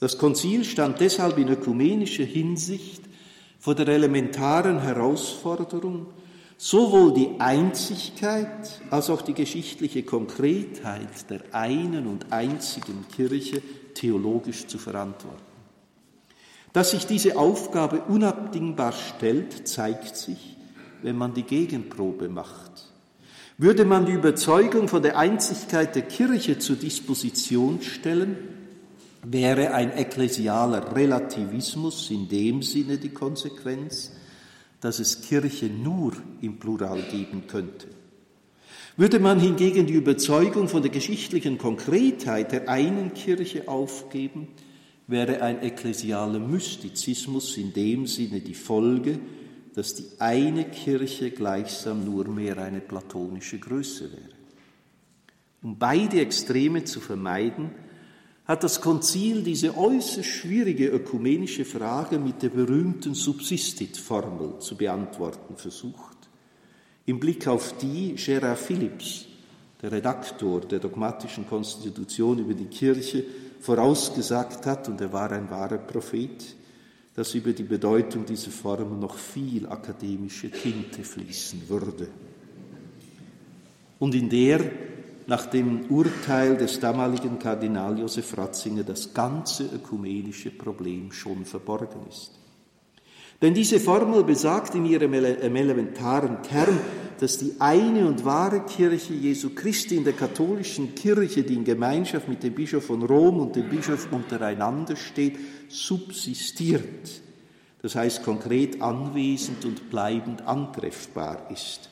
[0.00, 3.00] Das Konzil stand deshalb in ökumenischer Hinsicht
[3.58, 6.08] vor der elementaren Herausforderung,
[6.58, 13.62] sowohl die Einzigkeit als auch die geschichtliche Konkretheit der einen und einzigen Kirche
[13.94, 15.38] theologisch zu verantworten.
[16.72, 20.56] Dass sich diese Aufgabe unabdingbar stellt, zeigt sich,
[21.02, 22.92] wenn man die Gegenprobe macht.
[23.56, 28.36] Würde man die Überzeugung von der Einzigkeit der Kirche zur Disposition stellen,
[29.24, 34.12] wäre ein ekklesialer Relativismus in dem Sinne die Konsequenz,
[34.80, 37.88] dass es Kirche nur im Plural geben könnte.
[38.96, 44.48] Würde man hingegen die Überzeugung von der geschichtlichen Konkretheit der einen Kirche aufgeben,
[45.06, 49.18] wäre ein ekklesialer Mystizismus in dem Sinne die Folge,
[49.74, 54.36] dass die eine Kirche gleichsam nur mehr eine platonische Größe wäre.
[55.62, 57.70] Um beide Extreme zu vermeiden,
[58.48, 66.16] hat das Konzil diese äußerst schwierige ökumenische Frage mit der berühmten Subsistit-Formel zu beantworten versucht,
[67.04, 69.26] im Blick auf die Gerard Phillips,
[69.82, 73.22] der Redaktor der dogmatischen Konstitution über die Kirche,
[73.60, 76.56] vorausgesagt hat, und er war ein wahrer Prophet,
[77.14, 82.08] dass über die Bedeutung dieser Formel noch viel akademische Tinte fließen würde.
[83.98, 84.60] Und in der
[85.28, 92.30] nach dem Urteil des damaligen Kardinal Josef Ratzinger das ganze ökumenische Problem schon verborgen ist.
[93.42, 96.80] Denn diese Formel besagt in ihrem elementaren Kern,
[97.20, 102.26] dass die eine und wahre Kirche Jesu Christi in der katholischen Kirche, die in Gemeinschaft
[102.26, 105.36] mit dem Bischof von Rom und dem Bischof untereinander steht,
[105.68, 107.20] subsistiert.
[107.82, 111.90] Das heißt konkret anwesend und bleibend antreffbar ist.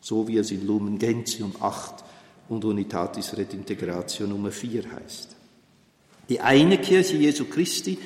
[0.00, 2.05] So wie es in Lumen Gentium 8
[2.48, 5.36] und Unitatis Redintegratio Nummer 4 heißt.
[6.28, 7.98] Die eine Kirche Jesu Christi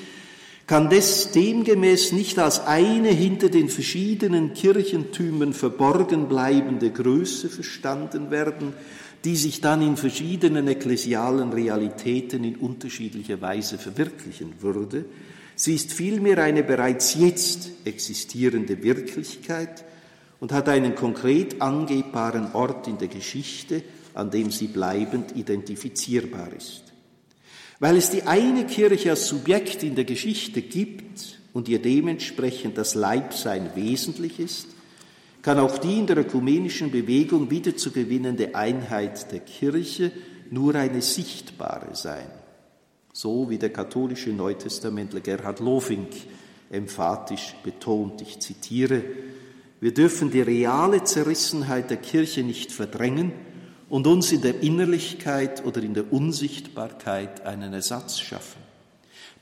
[0.67, 8.73] kann des demgemäß nicht als eine hinter den verschiedenen Kirchentümern verborgen bleibende Größe verstanden werden,
[9.25, 15.05] die sich dann in verschiedenen ekklesialen Realitäten in unterschiedlicher Weise verwirklichen würde.
[15.55, 19.83] Sie ist vielmehr eine bereits jetzt existierende Wirklichkeit
[20.39, 23.83] und hat einen konkret angebbaren Ort in der Geschichte,
[24.13, 26.83] an dem sie bleibend identifizierbar ist.
[27.79, 32.95] Weil es die eine Kirche als Subjekt in der Geschichte gibt und ihr dementsprechend das
[32.95, 34.67] Leibsein wesentlich ist,
[35.41, 40.11] kann auch die in der ökumenischen Bewegung wiederzugewinnende Einheit der Kirche
[40.51, 42.27] nur eine sichtbare sein.
[43.13, 46.09] So wie der katholische Neutestamentler Gerhard Lofink
[46.69, 49.03] emphatisch betont, ich zitiere,
[49.79, 53.31] wir dürfen die reale Zerrissenheit der Kirche nicht verdrängen,
[53.91, 58.61] und uns in der Innerlichkeit oder in der Unsichtbarkeit einen Ersatz schaffen.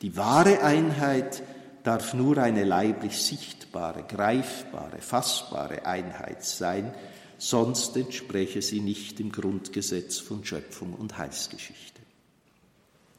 [0.02, 1.44] Die wahre Einheit
[1.84, 6.92] darf nur eine leiblich sichtbare, greifbare, fassbare Einheit sein,
[7.38, 12.02] sonst entspreche sie nicht dem Grundgesetz von Schöpfung und Heilsgeschichte.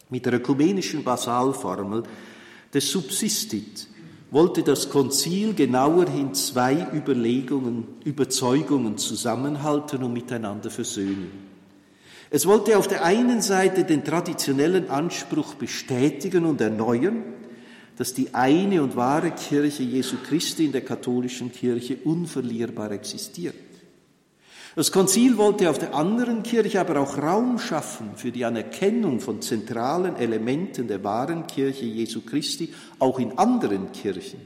[0.09, 2.03] Mit der ökumenischen Basalformel
[2.75, 3.87] des Subsistit
[4.31, 11.31] wollte das Konzil genauerhin zwei Überlegungen, Überzeugungen zusammenhalten und miteinander versöhnen.
[12.31, 17.25] Es wollte auf der einen Seite den traditionellen Anspruch bestätigen und erneuern,
[17.97, 23.70] dass die eine und wahre Kirche Jesu Christi in der katholischen Kirche unverlierbar existiert.
[24.77, 29.43] Das Konzil wollte auf der anderen Kirche aber auch Raum schaffen für die Anerkennung von
[29.43, 34.41] zentralen Elementen der wahren Kirche Jesu Christi auch in anderen Kirchen.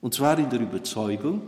[0.00, 1.42] Und zwar in der Überzeugung,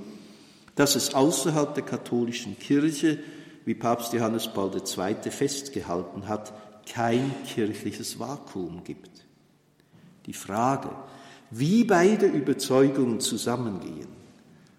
[0.76, 3.18] dass es außerhalb der katholischen Kirche,
[3.66, 5.30] wie Papst Johannes Paul II.
[5.30, 6.54] festgehalten hat,
[6.88, 9.10] kein kirchliches Vakuum gibt.
[10.24, 10.88] Die Frage,
[11.50, 14.19] wie beide Überzeugungen zusammengehen,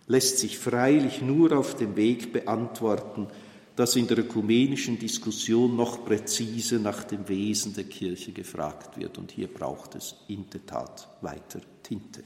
[0.07, 3.27] lässt sich freilich nur auf dem Weg beantworten,
[3.75, 9.17] dass in der ökumenischen Diskussion noch präzise nach dem Wesen der Kirche gefragt wird.
[9.17, 12.23] Und hier braucht es in der Tat weiter Tinte.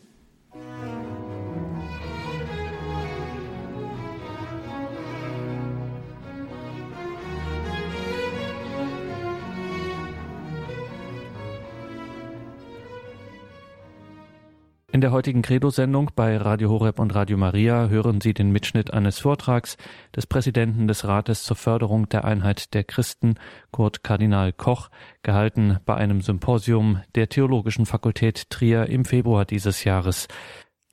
[14.95, 19.19] In der heutigen Credo-Sendung bei Radio Horeb und Radio Maria hören Sie den Mitschnitt eines
[19.19, 19.75] Vortrags
[20.15, 23.35] des Präsidenten des Rates zur Förderung der Einheit der Christen,
[23.71, 24.87] Kurt Kardinal Koch,
[25.21, 30.29] gehalten bei einem Symposium der Theologischen Fakultät Trier im Februar dieses Jahres.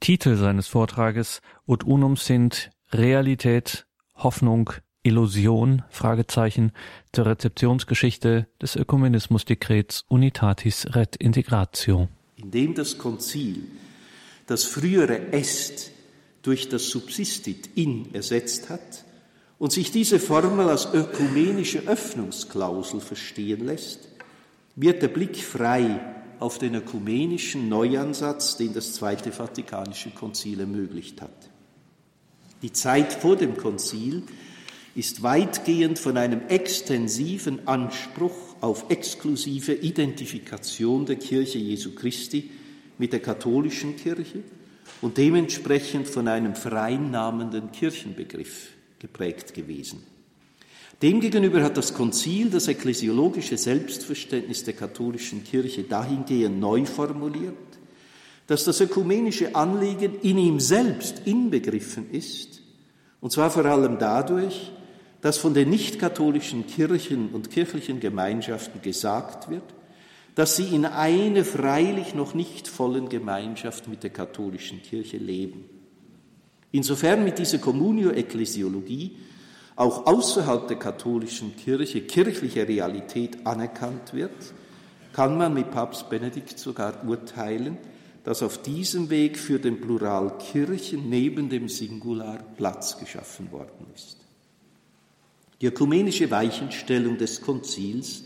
[0.01, 3.87] Titel seines Vortrages Ut unum sind Realität,
[4.17, 4.73] Hoffnung,
[5.05, 6.73] Illusion, Fragezeichen,
[7.13, 12.09] zur Rezeptionsgeschichte des Ökumenismusdekrets Unitatis Ret Integratio.
[12.35, 13.69] Indem das Konzil
[14.47, 15.91] das frühere Est
[16.43, 19.05] durch das Subsistit in ersetzt hat
[19.59, 24.09] und sich diese Formel als ökumenische Öffnungsklausel verstehen lässt,
[24.75, 26.01] wird der Blick frei
[26.41, 31.31] auf den ökumenischen Neuansatz, den das Zweite Vatikanische Konzil ermöglicht hat.
[32.63, 34.25] Die Zeit vor dem Konzil
[34.95, 42.51] ist weitgehend von einem extensiven Anspruch auf exklusive Identifikation der Kirche Jesu Christi
[43.03, 44.45] mit der katholischen Kirche
[45.01, 48.69] und dementsprechend von einem vereinnahmenden Kirchenbegriff
[49.01, 50.05] geprägt gewesen.
[51.03, 57.57] Demgegenüber hat das Konzil das ekklesiologische Selbstverständnis der katholischen Kirche dahingehend neu formuliert,
[58.47, 62.63] dass das ökumenische Anliegen in ihm selbst inbegriffen ist,
[63.21, 64.71] und zwar vor allem dadurch,
[65.23, 69.65] dass von den nicht-katholischen Kirchen und kirchlichen Gemeinschaften gesagt wird,
[70.35, 75.65] dass sie in einer freilich noch nicht vollen Gemeinschaft mit der katholischen Kirche leben.
[76.71, 79.17] Insofern mit dieser Communio Ecclesiologie
[79.77, 84.33] auch außerhalb der katholischen Kirche kirchliche Realität anerkannt wird,
[85.13, 87.77] kann man mit Papst Benedikt sogar urteilen,
[88.25, 94.19] dass auf diesem Weg für den Plural Kirchen neben dem Singular Platz geschaffen worden ist.
[95.61, 98.25] Die ökumenische Weichenstellung des Konzils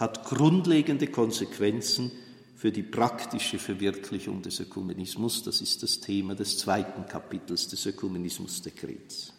[0.00, 2.10] hat grundlegende Konsequenzen
[2.56, 5.42] für die praktische Verwirklichung des Ökumenismus.
[5.42, 9.34] Das ist das Thema des zweiten Kapitels des Ökumenismusdekrets,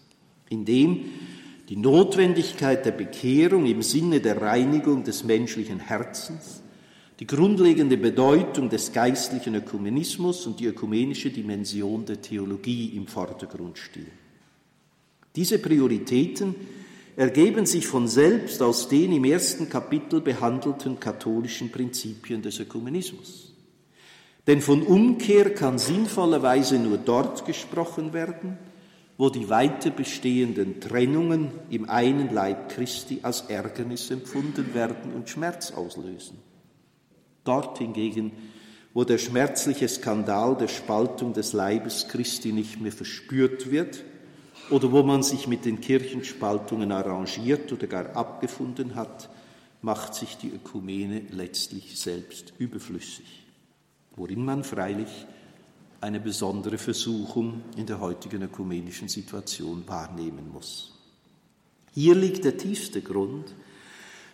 [0.50, 1.06] in dem
[1.68, 6.62] die Notwendigkeit der Bekehrung im Sinne der Reinigung des menschlichen Herzens,
[7.20, 14.12] die grundlegende Bedeutung des geistlichen Ökumenismus und die ökumenische Dimension der Theologie im Vordergrund stehen.
[15.36, 16.56] Diese Prioritäten
[17.22, 23.54] ergeben sich von selbst aus den im ersten Kapitel behandelten katholischen Prinzipien des Ökumenismus.
[24.48, 28.58] Denn von Umkehr kann sinnvollerweise nur dort gesprochen werden,
[29.20, 35.70] wo die weiter bestehenden Trennungen im einen Leib Christi als Ärgernis empfunden werden und Schmerz
[35.74, 36.40] auslösen.
[37.44, 38.32] Dort hingegen,
[38.96, 44.04] wo der schmerzliche Skandal der Spaltung des Leibes Christi nicht mehr verspürt wird,
[44.70, 49.30] oder wo man sich mit den Kirchenspaltungen arrangiert oder gar abgefunden hat,
[49.82, 53.46] macht sich die Ökumene letztlich selbst überflüssig,
[54.16, 55.26] worin man freilich
[56.00, 60.94] eine besondere Versuchung in der heutigen ökumenischen Situation wahrnehmen muss.
[61.94, 63.54] Hier liegt der tiefste Grund,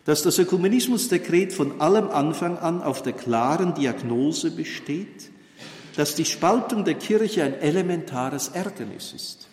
[0.06, 5.32] dass das Ökumenismusdekret von allem Anfang an auf der klaren Diagnose besteht,
[5.98, 9.48] dass die Spaltung der Kirche ein elementares Ärgernis ist.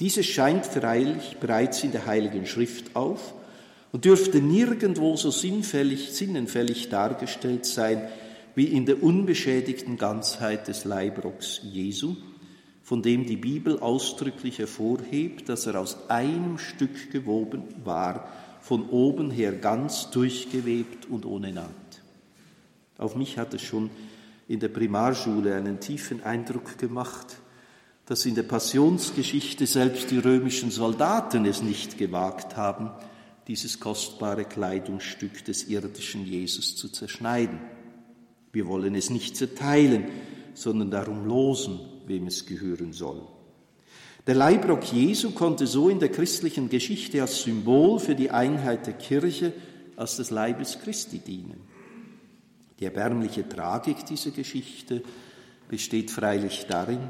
[0.00, 3.34] Dieses scheint freilich bereits in der Heiligen Schrift auf
[3.90, 8.08] und dürfte nirgendwo so sinnfällig, sinnenfällig dargestellt sein
[8.54, 12.16] wie in der unbeschädigten Ganzheit des Leibrocks Jesu,
[12.82, 18.28] von dem die Bibel ausdrücklich hervorhebt, dass er aus einem Stück gewoben war,
[18.60, 21.68] von oben her ganz durchgewebt und ohne Naht.
[22.98, 23.90] Auf mich hat es schon
[24.48, 27.36] in der Primarschule einen tiefen Eindruck gemacht,
[28.08, 32.90] dass in der Passionsgeschichte selbst die römischen Soldaten es nicht gewagt haben,
[33.48, 37.60] dieses kostbare Kleidungsstück des irdischen Jesus zu zerschneiden.
[38.50, 40.06] Wir wollen es nicht zerteilen,
[40.54, 43.20] sondern darum losen, wem es gehören soll.
[44.26, 48.94] Der Leibrock Jesu konnte so in der christlichen Geschichte als Symbol für die Einheit der
[48.94, 49.52] Kirche
[49.96, 51.60] als des Leibes Christi dienen.
[52.80, 55.02] Die erbärmliche Tragik dieser Geschichte
[55.68, 57.00] besteht freilich darin,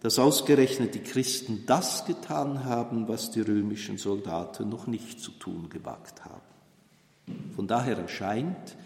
[0.00, 5.68] dass ausgerechnet die Christen das getan haben, was die römischen Soldaten noch nicht zu tun
[5.68, 6.40] gewagt haben.
[7.54, 8.76] Von daher erscheint,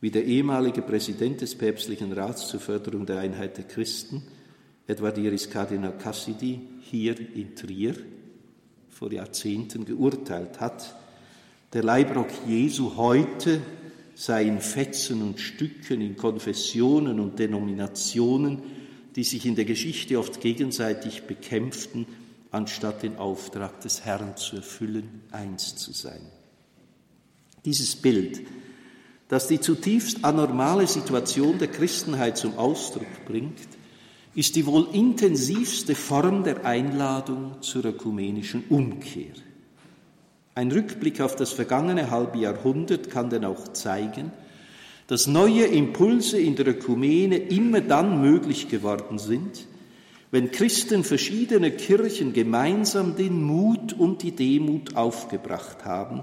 [0.00, 4.22] wie der ehemalige Präsident des päpstlichen Rats zur Förderung der Einheit der Christen,
[4.86, 7.94] etwa Diris Kardinal Cassidy, hier in Trier
[8.88, 10.96] vor Jahrzehnten geurteilt hat,
[11.72, 13.60] der Leibrock Jesu heute
[14.14, 18.79] sei in Fetzen und Stücken, in Konfessionen und Denominationen,
[19.16, 22.06] die sich in der Geschichte oft gegenseitig bekämpften,
[22.50, 26.22] anstatt den Auftrag des Herrn zu erfüllen, eins zu sein.
[27.64, 28.40] Dieses Bild,
[29.28, 33.58] das die zutiefst anormale Situation der Christenheit zum Ausdruck bringt,
[34.34, 39.34] ist die wohl intensivste Form der Einladung zur ökumenischen Umkehr.
[40.54, 44.32] Ein Rückblick auf das vergangene halbe Jahrhundert kann denn auch zeigen,
[45.10, 49.66] dass neue Impulse in der Ökumene immer dann möglich geworden sind,
[50.30, 56.22] wenn Christen verschiedener Kirchen gemeinsam den Mut und die Demut aufgebracht haben,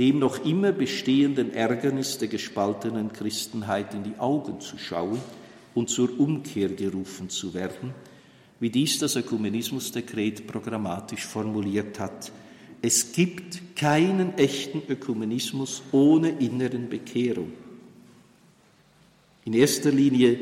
[0.00, 5.20] dem noch immer bestehenden Ärgernis der gespaltenen Christenheit in die Augen zu schauen
[5.76, 7.94] und zur Umkehr gerufen zu werden,
[8.58, 12.32] wie dies das Ökumenismusdekret programmatisch formuliert hat.
[12.82, 17.52] Es gibt keinen echten Ökumenismus ohne inneren Bekehrung.
[19.48, 20.38] In erster Linie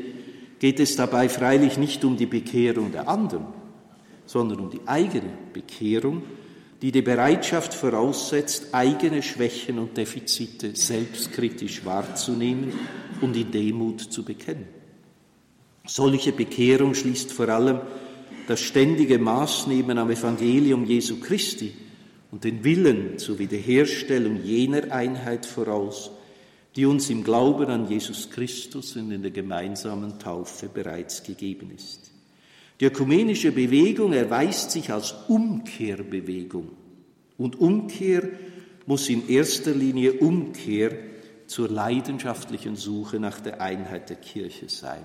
[0.59, 3.47] geht es dabei freilich nicht um die Bekehrung der anderen,
[4.27, 6.25] sondern um die eigene Bekehrung,
[6.83, 12.73] die die Bereitschaft voraussetzt, eigene Schwächen und Defizite selbstkritisch wahrzunehmen
[13.21, 14.67] und in Demut zu bekennen.
[15.87, 17.83] Solche Bekehrung schließt vor allem
[18.49, 21.75] das ständige Maßnehmen am Evangelium Jesu Christi
[22.33, 26.11] und den Willen zur Wiederherstellung jener Einheit voraus,
[26.77, 32.13] die uns im Glauben an Jesus Christus und in der gemeinsamen Taufe bereits gegeben ist.
[32.79, 36.69] Die ökumenische Bewegung erweist sich als Umkehrbewegung
[37.39, 38.29] und Umkehr
[38.85, 40.97] muss in erster Linie Umkehr
[41.47, 45.03] zur leidenschaftlichen Suche nach der Einheit der Kirche sein.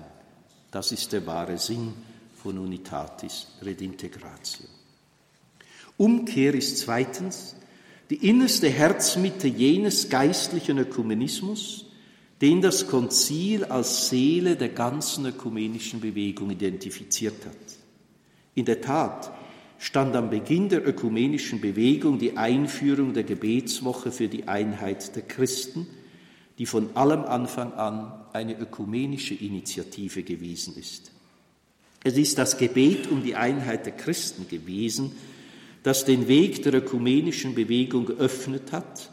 [0.70, 1.94] Das ist der wahre Sinn
[2.42, 4.66] von Unitatis Redintegratio.
[5.96, 7.56] Umkehr ist zweitens
[8.12, 11.86] die innerste Herzmitte jenes geistlichen Ökumenismus,
[12.42, 17.56] den das Konzil als Seele der ganzen ökumenischen Bewegung identifiziert hat.
[18.54, 19.32] In der Tat
[19.78, 25.86] stand am Beginn der ökumenischen Bewegung die Einführung der Gebetswoche für die Einheit der Christen,
[26.58, 31.12] die von allem Anfang an eine ökumenische Initiative gewesen ist.
[32.04, 35.12] Es ist das Gebet um die Einheit der Christen gewesen,
[35.82, 39.10] das den Weg der ökumenischen Bewegung geöffnet hat,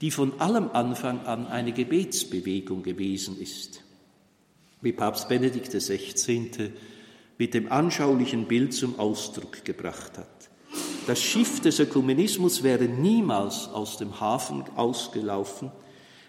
[0.00, 3.82] die von allem Anfang an eine Gebetsbewegung gewesen ist.
[4.80, 6.72] Wie Papst Benedikt XVI.
[7.36, 10.28] mit dem anschaulichen Bild zum Ausdruck gebracht hat.
[11.06, 15.70] Das Schiff des Ökumenismus wäre niemals aus dem Hafen ausgelaufen,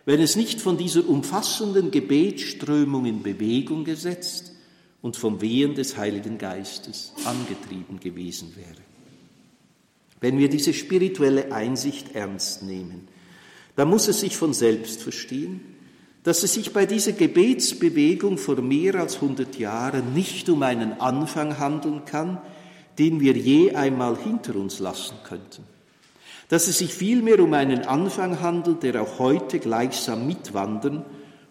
[0.05, 4.53] wenn es nicht von dieser umfassenden Gebetsströmung in Bewegung gesetzt
[5.01, 8.88] und vom Wehen des Heiligen Geistes angetrieben gewesen wäre.
[10.21, 13.07] Wenn wir diese spirituelle Einsicht ernst nehmen,
[13.75, 15.61] dann muss es sich von selbst verstehen,
[16.23, 21.57] dass es sich bei dieser Gebetsbewegung vor mehr als 100 Jahren nicht um einen Anfang
[21.59, 22.41] handeln kann,
[22.97, 25.63] den wir je einmal hinter uns lassen könnten.
[26.49, 31.05] Dass es sich vielmehr um einen Anfang handelt, der auch heute gleichsam mitwandern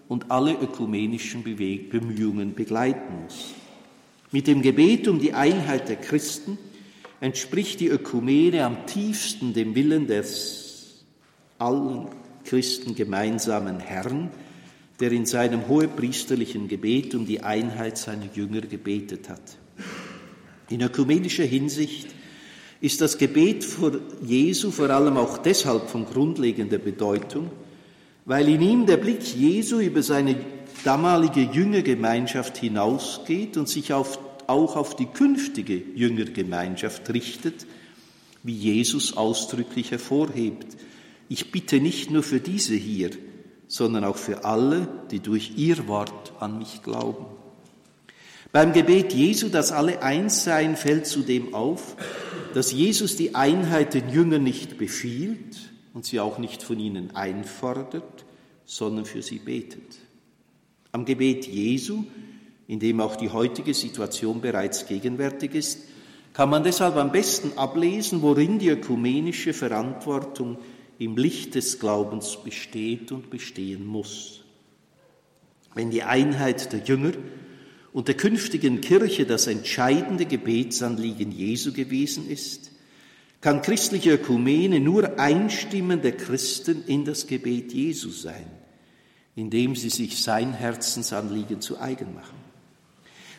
[0.08, 3.54] und alle ökumenischen Bemühungen begleiten muss.
[4.30, 6.58] Mit dem Gebet um die Einheit der Christen
[7.20, 11.04] entspricht die Ökumene am tiefsten dem Willen des
[11.58, 12.08] allen
[12.44, 14.30] Christen gemeinsamen Herrn,
[15.00, 19.58] der in seinem hohepriesterlichen Gebet um die Einheit seiner Jünger gebetet hat.
[20.70, 22.08] In ökumenischer Hinsicht
[22.80, 23.92] ist das Gebet vor
[24.22, 27.50] Jesu vor allem auch deshalb von grundlegender Bedeutung,
[28.24, 30.36] weil in ihm der Blick Jesu über seine
[30.84, 37.66] damalige Jüngergemeinschaft hinausgeht und sich auf, auch auf die künftige Jüngergemeinschaft richtet,
[38.42, 40.76] wie Jesus ausdrücklich hervorhebt.
[41.28, 43.10] Ich bitte nicht nur für diese hier,
[43.66, 47.26] sondern auch für alle, die durch ihr Wort an mich glauben.
[48.50, 51.96] Beim Gebet Jesu, dass alle eins seien, fällt zudem auf,
[52.54, 58.24] dass Jesus die Einheit den Jüngern nicht befiehlt und sie auch nicht von ihnen einfordert,
[58.64, 59.98] sondern für sie betet.
[60.92, 62.04] Am Gebet Jesu,
[62.68, 65.80] in dem auch die heutige Situation bereits gegenwärtig ist,
[66.34, 70.58] kann man deshalb am besten ablesen, worin die ökumenische Verantwortung
[70.98, 74.44] im Licht des Glaubens besteht und bestehen muss.
[75.74, 77.12] Wenn die Einheit der Jünger
[77.92, 82.70] und der künftigen Kirche das entscheidende Gebetsanliegen Jesu gewesen ist,
[83.40, 88.50] kann christliche Ökumene nur Einstimmen der Christen in das Gebet Jesu sein,
[89.36, 92.37] indem sie sich sein Herzensanliegen zu eigen machen.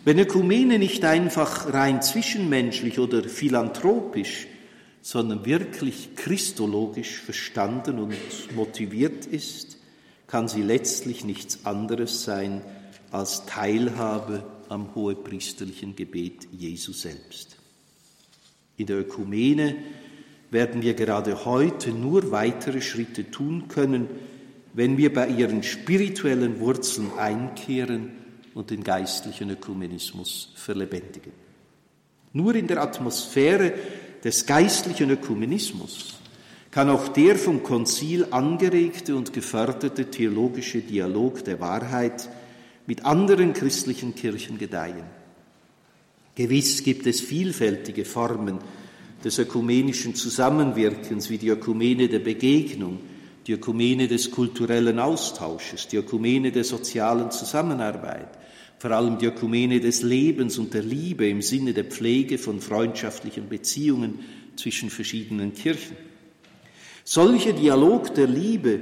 [0.10, 4.48] Wenn Ökumene nicht einfach rein zwischenmenschlich oder philanthropisch
[5.04, 8.16] sondern wirklich christologisch verstanden und
[8.56, 9.78] motiviert ist,
[10.26, 12.64] kann sie letztlich nichts anderes sein
[13.12, 17.58] als Teilhabe am hohepriesterlichen Gebet Jesu selbst.
[18.78, 19.76] In der Ökumene
[20.50, 24.08] werden wir gerade heute nur weitere Schritte tun können,
[24.74, 28.19] wenn wir bei ihren spirituellen Wurzeln einkehren
[28.54, 31.32] und den geistlichen Ökumenismus verlebendigen.
[32.34, 33.74] Nur in der Atmosphäre
[34.24, 36.16] des geistlichen Ökumenismus
[36.72, 42.30] kann auch der vom Konzil angeregte und geförderte theologische Dialog der Wahrheit
[42.86, 45.06] mit anderen christlichen Kirchen gedeihen.
[46.36, 48.60] Gewiss gibt es vielfältige Formen
[49.24, 53.00] des ökumenischen Zusammenwirkens, wie die Ökumene der Begegnung,
[53.50, 58.30] die Ökumene des kulturellen Austausches, die Ökumene der sozialen Zusammenarbeit,
[58.78, 63.50] vor allem die Ökumene des Lebens und der Liebe im Sinne der Pflege von freundschaftlichen
[63.50, 64.20] Beziehungen
[64.56, 65.98] zwischen verschiedenen Kirchen.
[67.04, 68.82] Solcher Dialog der Liebe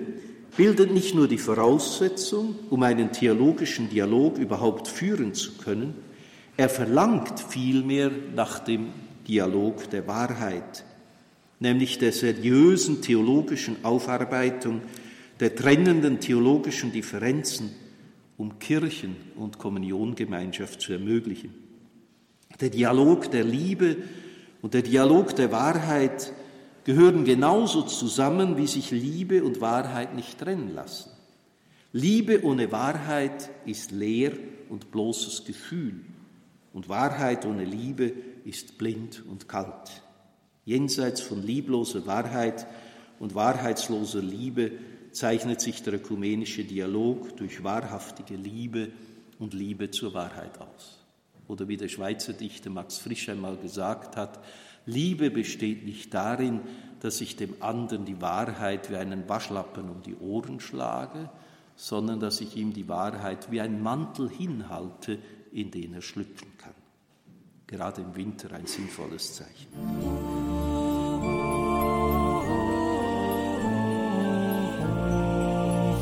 [0.57, 5.93] bildet nicht nur die Voraussetzung, um einen theologischen Dialog überhaupt führen zu können,
[6.57, 8.89] er verlangt vielmehr nach dem
[9.29, 10.83] Dialog der Wahrheit,
[11.59, 14.81] nämlich der seriösen theologischen Aufarbeitung
[15.39, 17.71] der trennenden theologischen Differenzen
[18.37, 21.53] um Kirchen und Kommuniongemeinschaft zu ermöglichen.
[22.59, 23.97] Der Dialog der Liebe
[24.61, 26.33] und der Dialog der Wahrheit
[26.83, 31.11] gehören genauso zusammen, wie sich Liebe und Wahrheit nicht trennen lassen.
[31.93, 34.33] Liebe ohne Wahrheit ist leer
[34.69, 36.01] und bloßes Gefühl
[36.73, 38.13] und Wahrheit ohne Liebe
[38.45, 40.03] ist blind und kalt.
[40.67, 42.67] Jenseits von liebloser Wahrheit
[43.19, 44.73] und wahrheitsloser Liebe
[45.13, 48.89] zeichnet sich der ökumenische Dialog durch wahrhaftige Liebe
[49.39, 51.05] und Liebe zur Wahrheit aus.
[51.47, 54.43] Oder wie der Schweizer Dichter Max Frisch einmal gesagt hat,
[54.85, 56.59] Liebe besteht nicht darin,
[56.99, 61.29] dass ich dem anderen die Wahrheit wie einen Waschlappen um die Ohren schlage,
[61.77, 65.17] sondern dass ich ihm die Wahrheit wie ein Mantel hinhalte,
[65.53, 66.73] in den er schlüpfen kann.
[67.67, 70.36] Gerade im Winter ein sinnvolles Zeichen.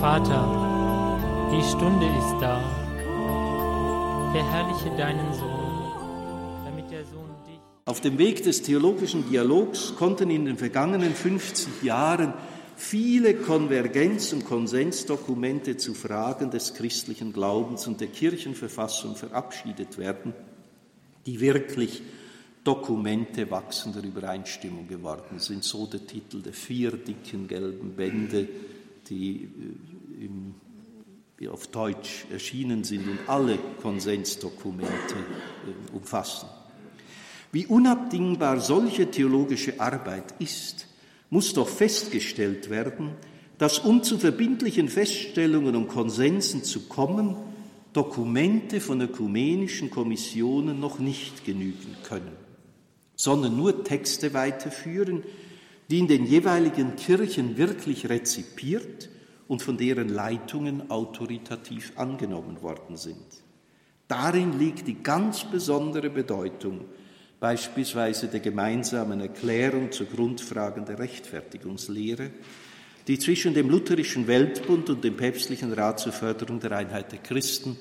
[0.05, 2.61] Vater, die Stunde ist da.
[4.33, 7.59] Verherrliche deinen Sohn, damit der Sohn dich.
[7.85, 12.35] Auf dem Weg des theologischen Dialogs konnten in den vergangenen 50 Jahren
[12.75, 20.35] viele Konvergenz- und Konsensdokumente zu Fragen des christlichen Glaubens und der Kirchenverfassung verabschiedet werden,
[21.25, 22.03] die wirklich
[22.63, 25.63] Dokumente wachsender Übereinstimmung geworden sind.
[25.63, 28.47] So der Titel der vier dicken gelben Bände,
[29.09, 30.55] die äh, im,
[31.49, 36.47] auf Deutsch erschienen sind und alle Konsensdokumente äh, umfassen.
[37.51, 40.87] Wie unabdingbar solche theologische Arbeit ist,
[41.29, 43.11] muss doch festgestellt werden,
[43.57, 47.35] dass um zu verbindlichen Feststellungen und Konsensen zu kommen,
[47.93, 52.33] Dokumente von ökumenischen Kommissionen noch nicht genügen können,
[53.15, 55.23] sondern nur Texte weiterführen,
[55.89, 59.09] die in den jeweiligen Kirchen wirklich rezipiert
[59.47, 63.43] und von deren Leitungen autoritativ angenommen worden sind.
[64.07, 66.81] Darin liegt die ganz besondere Bedeutung
[67.39, 72.31] beispielsweise der gemeinsamen Erklärung zur Grundfragen der Rechtfertigungslehre,
[73.07, 77.77] die zwischen dem Lutherischen Weltbund und dem Päpstlichen Rat zur Förderung der Einheit der Christen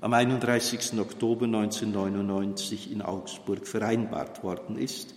[0.00, 0.98] am 31.
[1.00, 5.14] Oktober 1999 in Augsburg vereinbart worden ist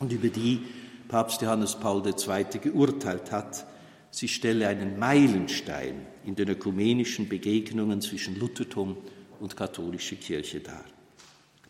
[0.00, 0.62] und über die
[1.06, 2.58] Papst Johannes Paul II.
[2.60, 3.66] geurteilt hat,
[4.14, 8.96] Sie stelle einen Meilenstein in den ökumenischen Begegnungen zwischen Luthertum
[9.40, 10.84] und katholischer Kirche dar.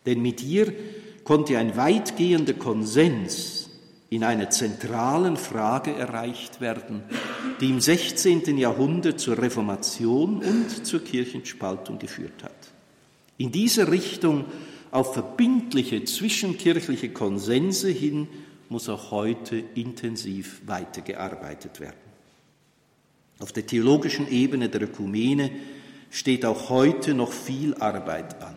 [0.05, 0.71] Denn mit ihr
[1.23, 3.71] konnte ein weitgehender Konsens
[4.11, 7.01] in einer zentralen Frage erreicht werden,
[7.61, 8.59] die im 16.
[8.59, 12.73] Jahrhundert zur Reformation und zur Kirchenspaltung geführt hat.
[13.39, 14.45] In dieser Richtung
[14.91, 18.27] auf verbindliche zwischenkirchliche Konsense hin
[18.69, 22.04] muss auch heute intensiv weitergearbeitet werden.
[23.39, 25.51] Auf der theologischen Ebene der Ökumene
[26.09, 28.55] steht auch heute noch viel Arbeit an,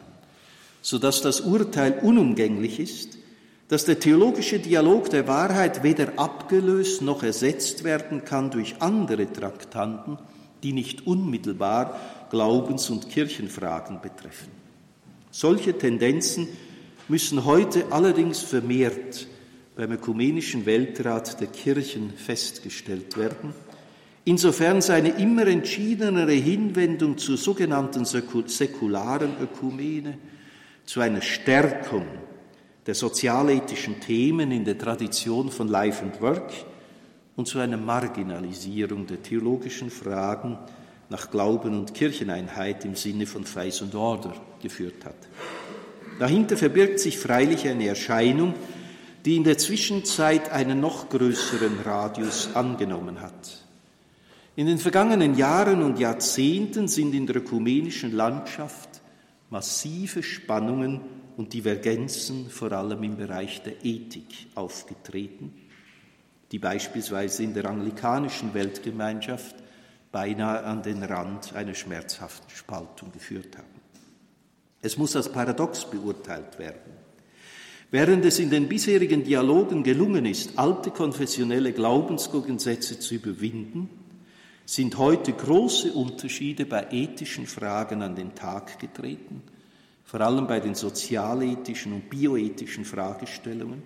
[0.83, 3.19] sodass das Urteil unumgänglich ist,
[3.67, 10.19] dass der theologische Dialog der Wahrheit weder abgelöst noch ersetzt werden kann durch andere Traktanten,
[10.63, 11.99] die nicht unmittelbar
[12.31, 14.51] Glaubens- und Kirchenfragen betreffen.
[15.31, 16.49] Solche Tendenzen
[17.09, 19.27] müssen heute allerdings vermehrt
[19.77, 23.53] beim Ökumenischen Weltrat der Kirchen festgestellt werden
[24.29, 30.19] insofern seine immer entschiedenere Hinwendung zur sogenannten säkularen Ökumene,
[30.85, 32.07] zu einer Stärkung
[32.87, 36.53] der sozialethischen Themen in der Tradition von Life and Work
[37.37, 40.59] und zu einer Marginalisierung der theologischen Fragen
[41.09, 45.17] nach Glauben und Kircheneinheit im Sinne von Face und Order geführt hat.
[46.19, 48.55] Dahinter verbirgt sich freilich eine Erscheinung,
[49.25, 53.68] die in der Zwischenzeit einen noch größeren Radius angenommen hat.
[54.59, 58.89] In den vergangenen Jahren und Jahrzehnten sind in der ökumenischen Landschaft
[59.51, 61.01] massive Spannungen
[61.37, 65.55] und Divergenzen vor allem im Bereich der Ethik aufgetreten,
[66.51, 69.55] die beispielsweise in der anglikanischen Weltgemeinschaft
[70.11, 73.81] beinahe an den Rand einer schmerzhaften Spaltung geführt haben.
[74.83, 76.95] Es muss als paradox beurteilt werden.
[77.93, 83.89] Während es in den bisherigen Dialogen gelungen ist, alte konfessionelle Glaubensgrundsätze zu überwinden,
[84.69, 89.43] sind heute große Unterschiede bei ethischen Fragen an den Tag getreten,
[90.05, 93.83] vor allem bei den sozialethischen und bioethischen Fragestellungen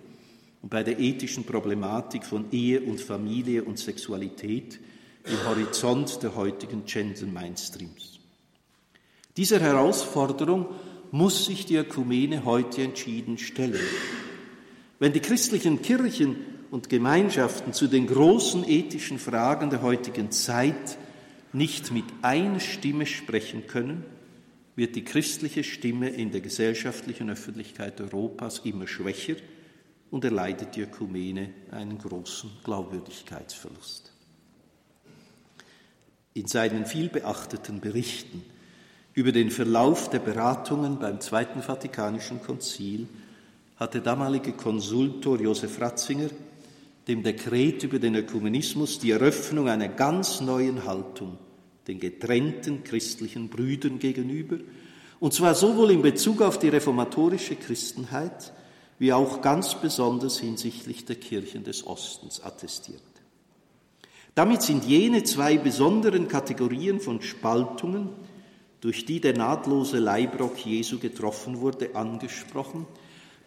[0.61, 4.77] und bei der ethischen Problematik von Ehe und Familie und Sexualität
[5.23, 8.19] im Horizont der heutigen Gender Mainstreams.
[9.37, 10.65] Dieser Herausforderung
[11.11, 13.79] muss sich die Ökumene heute entschieden stellen.
[14.99, 16.35] Wenn die christlichen Kirchen
[16.73, 20.97] und Gemeinschaften zu den großen ethischen Fragen der heutigen Zeit
[21.51, 24.03] nicht mit einer Stimme sprechen können,
[24.75, 29.35] wird die christliche Stimme in der gesellschaftlichen Öffentlichkeit Europas immer schwächer
[30.09, 34.11] und erleidet die Ökumene einen großen Glaubwürdigkeitsverlust.
[36.33, 38.41] In seinen vielbeachteten Berichten
[39.13, 43.07] über den Verlauf der Beratungen beim Zweiten Vatikanischen Konzil
[43.75, 46.31] hat der damalige Konsultor Josef Ratzinger
[47.07, 51.37] dem Dekret über den Ökumenismus die Eröffnung einer ganz neuen Haltung
[51.87, 54.57] den getrennten christlichen Brüdern gegenüber,
[55.19, 58.53] und zwar sowohl in Bezug auf die reformatorische Christenheit
[58.99, 63.01] wie auch ganz besonders hinsichtlich der Kirchen des Ostens attestiert.
[64.35, 68.09] Damit sind jene zwei besonderen Kategorien von Spaltungen,
[68.81, 72.85] durch die der nahtlose Leibrock Jesu getroffen wurde, angesprochen,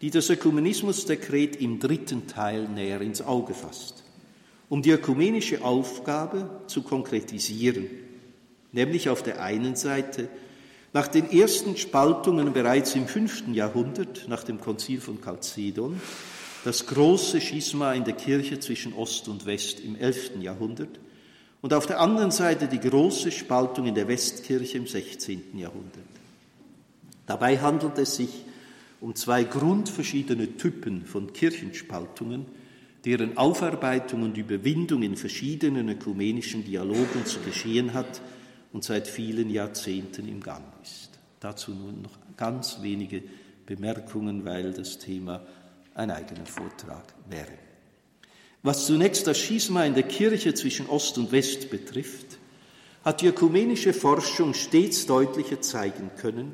[0.01, 4.05] die das Ökumenismusdekret im dritten Teil näher ins Auge fasst,
[4.69, 7.87] um die ökumenische Aufgabe zu konkretisieren,
[8.73, 10.29] nämlich auf der einen Seite
[10.93, 16.01] nach den ersten Spaltungen bereits im fünften Jahrhundert nach dem Konzil von Chalcedon,
[16.65, 20.99] das große Schisma in der Kirche zwischen Ost und West im elften Jahrhundert
[21.63, 25.59] und auf der anderen Seite die große Spaltung in der Westkirche im 16.
[25.59, 26.05] Jahrhundert.
[27.27, 28.46] Dabei handelt es sich
[29.01, 32.47] um zwei grundverschiedene Typen von Kirchenspaltungen,
[33.05, 38.21] deren Aufarbeitung und Überwindung in verschiedenen ökumenischen Dialogen zu geschehen hat
[38.73, 41.11] und seit vielen Jahrzehnten im Gang ist.
[41.41, 43.23] Dazu nun noch ganz wenige
[43.65, 45.47] Bemerkungen, weil das Thema
[45.95, 47.53] ein eigener Vortrag wäre.
[48.63, 52.39] Was zunächst das Schisma in der Kirche zwischen Ost und West betrifft,
[53.05, 56.53] hat die ökumenische Forschung stets deutlicher zeigen können,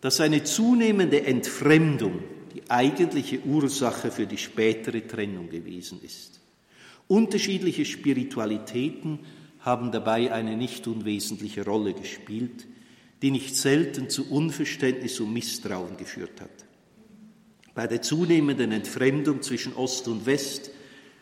[0.00, 2.22] dass eine zunehmende Entfremdung
[2.54, 6.40] die eigentliche Ursache für die spätere Trennung gewesen ist.
[7.08, 9.20] Unterschiedliche Spiritualitäten
[9.60, 12.66] haben dabei eine nicht unwesentliche Rolle gespielt,
[13.22, 16.66] die nicht selten zu Unverständnis und Misstrauen geführt hat.
[17.74, 20.70] Bei der zunehmenden Entfremdung zwischen Ost und West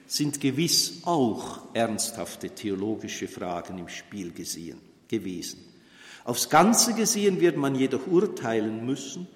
[0.07, 5.74] sind gewiss auch ernsthafte theologische Fragen im Spiel gesehen, gewesen.
[6.25, 9.27] Aufs Ganze gesehen wird man jedoch urteilen müssen,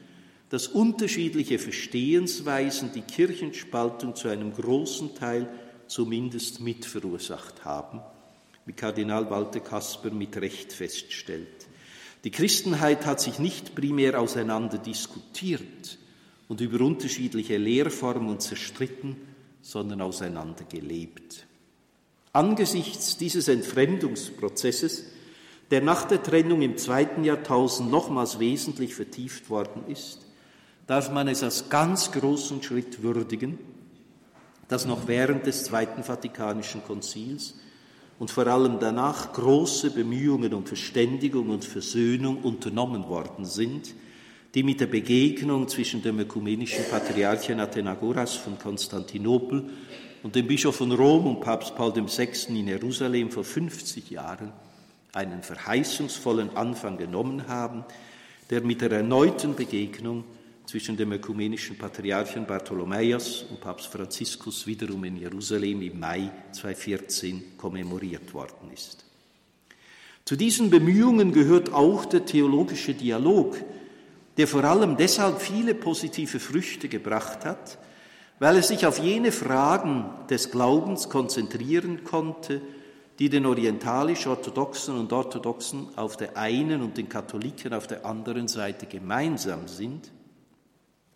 [0.48, 5.48] dass unterschiedliche Verstehensweisen die Kirchenspaltung zu einem großen Teil
[5.86, 8.00] zumindest mit verursacht haben,
[8.64, 11.66] wie Kardinal Walter Kasper mit Recht feststellt.
[12.24, 15.98] Die Christenheit hat sich nicht primär auseinander diskutiert
[16.48, 19.16] und über unterschiedliche Lehrformen zerstritten,
[19.60, 21.46] sondern auseinander gelebt.
[22.32, 25.04] Angesichts dieses Entfremdungsprozesses,
[25.70, 30.26] der nach der Trennung im zweiten Jahrtausend nochmals wesentlich vertieft worden ist,
[30.86, 33.58] darf man es als ganz großen Schritt würdigen,
[34.68, 37.54] dass noch während des Zweiten Vatikanischen Konzils
[38.18, 43.94] und vor allem danach große Bemühungen um Verständigung und Versöhnung unternommen worden sind,
[44.54, 49.64] die mit der Begegnung zwischen dem ökumenischen Patriarchen Athenagoras von Konstantinopel
[50.22, 52.58] und dem Bischof von Rom und Papst Paul VI.
[52.58, 54.52] in Jerusalem vor 50 Jahren
[55.12, 57.84] einen verheißungsvollen Anfang genommen haben,
[58.50, 60.24] der mit der erneuten Begegnung
[60.66, 68.34] zwischen dem ökumenischen Patriarchen Bartholomäus und Papst Franziskus wiederum in Jerusalem im Mai 2014 kommemoriert
[68.34, 69.06] worden ist.
[70.26, 73.56] Zu diesen Bemühungen gehört auch der theologische Dialog,
[74.36, 77.78] der vor allem deshalb viele positive Früchte gebracht hat,
[78.38, 82.60] weil er sich auf jene Fragen des Glaubens konzentrieren konnte,
[83.18, 88.86] die den orientalisch-orthodoxen und orthodoxen auf der einen und den Katholiken auf der anderen Seite
[88.86, 90.12] gemeinsam sind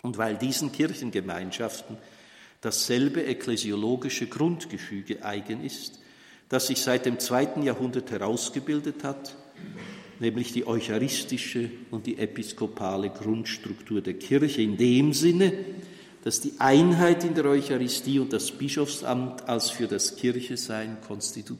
[0.03, 1.97] und weil diesen Kirchengemeinschaften
[2.61, 6.01] dasselbe ekklesiologische Grundgefüge eigen ist,
[6.49, 9.37] das sich seit dem zweiten Jahrhundert herausgebildet hat,
[10.19, 15.53] nämlich die eucharistische und die episkopale Grundstruktur der Kirche in dem Sinne,
[16.25, 21.59] dass die Einheit in der Eucharistie und das Bischofsamt als für das Kirchesein konstitutiv